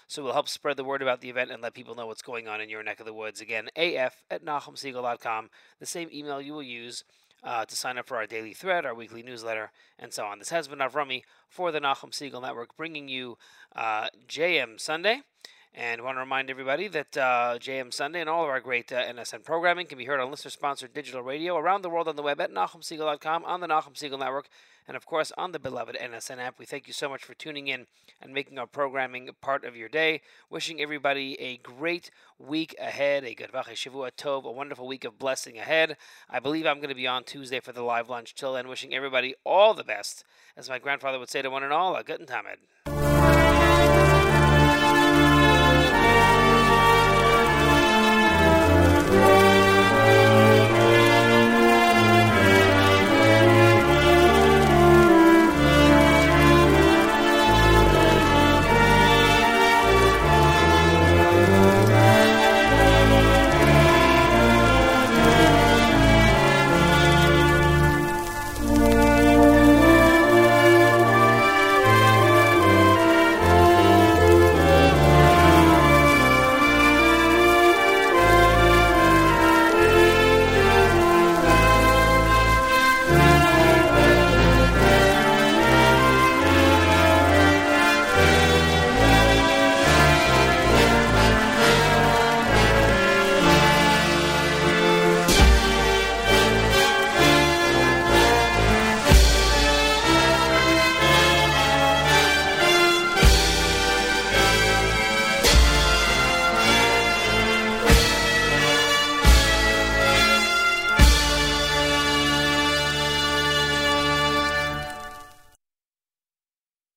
So 0.08 0.24
we'll 0.24 0.34
help 0.34 0.50
spread 0.50 0.78
the 0.78 0.84
word 0.84 1.02
about 1.02 1.22
the 1.22 1.30
event 1.30 1.52
and 1.52 1.62
let 1.62 1.76
people 1.76 1.94
know 1.94 2.08
what's 2.08 2.24
going 2.24 2.48
on 2.48 2.62
in 2.62 2.70
your 2.70 2.82
neck 2.82 3.00
of 3.00 3.06
the 3.06 3.14
woods. 3.14 3.42
Again, 3.42 3.70
af 3.76 4.24
at 4.32 4.44
nachumsegal.com, 4.44 5.50
the 5.80 5.86
same 5.86 6.10
email 6.12 6.42
you 6.42 6.54
will 6.54 6.64
use 6.64 7.04
uh, 7.44 7.66
to 7.66 7.76
sign 7.76 7.98
up 7.98 8.08
for 8.08 8.18
our 8.18 8.26
daily 8.26 8.54
thread, 8.54 8.86
our 8.86 8.94
weekly 8.94 9.24
newsletter, 9.24 9.72
and 9.98 10.14
so 10.14 10.26
on. 10.26 10.40
This 10.40 10.50
has 10.50 10.68
been 10.68 10.80
Avrami 10.80 11.24
for 11.48 11.72
the 11.72 11.80
Nachum 11.80 12.12
Segal 12.12 12.42
Network, 12.42 12.76
bringing 12.76 13.08
you 13.08 13.38
uh, 13.76 14.08
JM 14.28 14.80
Sunday. 14.80 15.22
And 15.74 16.02
I 16.02 16.04
want 16.04 16.16
to 16.16 16.22
remind 16.22 16.50
everybody 16.50 16.88
that 16.88 17.16
uh, 17.16 17.58
JM 17.60 17.94
Sunday 17.94 18.22
and 18.22 18.30
all 18.30 18.44
of 18.44 18.50
our 18.50 18.60
great 18.60 18.92
uh, 18.92 19.04
NSN 19.04 19.44
programming 19.44 19.86
can 19.86 20.00
be 20.00 20.06
heard 20.06 20.20
on 20.20 20.32
listener-sponsored 20.32 20.94
digital 20.94 21.22
radio 21.22 21.56
around 21.58 21.84
the 21.84 21.90
world 21.90 22.08
on 22.08 22.16
the 22.16 22.24
web 22.24 22.42
at 22.42 22.52
NachumSegal.com, 22.52 23.46
on 23.46 23.62
the 23.62 23.68
Nachum 23.68 23.94
Segal 23.94 24.20
Network, 24.20 24.50
and 24.90 24.98
of 24.98 25.06
course 25.06 25.32
on 25.38 25.52
the 25.52 25.60
beloved 25.60 25.96
NSN 25.96 26.40
app. 26.40 26.58
We 26.58 26.66
thank 26.66 26.88
you 26.88 26.94
so 26.94 27.08
much 27.08 27.24
for 27.24 27.36
tuning 27.36 27.68
in 27.68 27.86
and 28.20 28.34
making 28.34 28.58
our 28.58 28.66
programming 28.66 29.30
part 29.40 29.64
of 29.64 29.76
your 29.78 29.88
day. 29.88 30.22
Wishing 30.50 30.82
everybody 30.82 31.40
a 31.40 31.58
great 31.58 32.10
week 32.40 32.76
ahead, 32.80 33.24
a 33.24 33.36
good 33.36 33.52
Shavua 33.52 34.10
Tov, 34.12 34.46
a 34.46 34.52
wonderful 34.52 34.88
week 34.88 35.06
of 35.06 35.20
blessing 35.20 35.60
ahead. 35.60 35.96
I 36.28 36.40
believe 36.40 36.66
I'm 36.66 36.78
going 36.78 36.90
to 36.90 36.96
be 36.96 37.08
on 37.08 37.24
Tuesday 37.24 37.60
for 37.60 37.72
the 37.72 37.84
live 37.84 38.10
lunch. 38.10 38.34
Till 38.34 38.54
then, 38.54 38.68
wishing 38.68 38.96
everybody 38.96 39.36
all 39.46 39.76
the 39.76 39.84
best. 39.84 40.24
As 40.58 40.68
my 40.68 40.80
grandfather 40.80 41.20
would 41.20 41.30
say 41.30 41.44
to 41.44 41.52
one 41.52 41.64
and 41.64 41.72
all, 41.72 41.96
a 41.96 42.04
good 42.04 42.26
Tamid. 42.26 42.89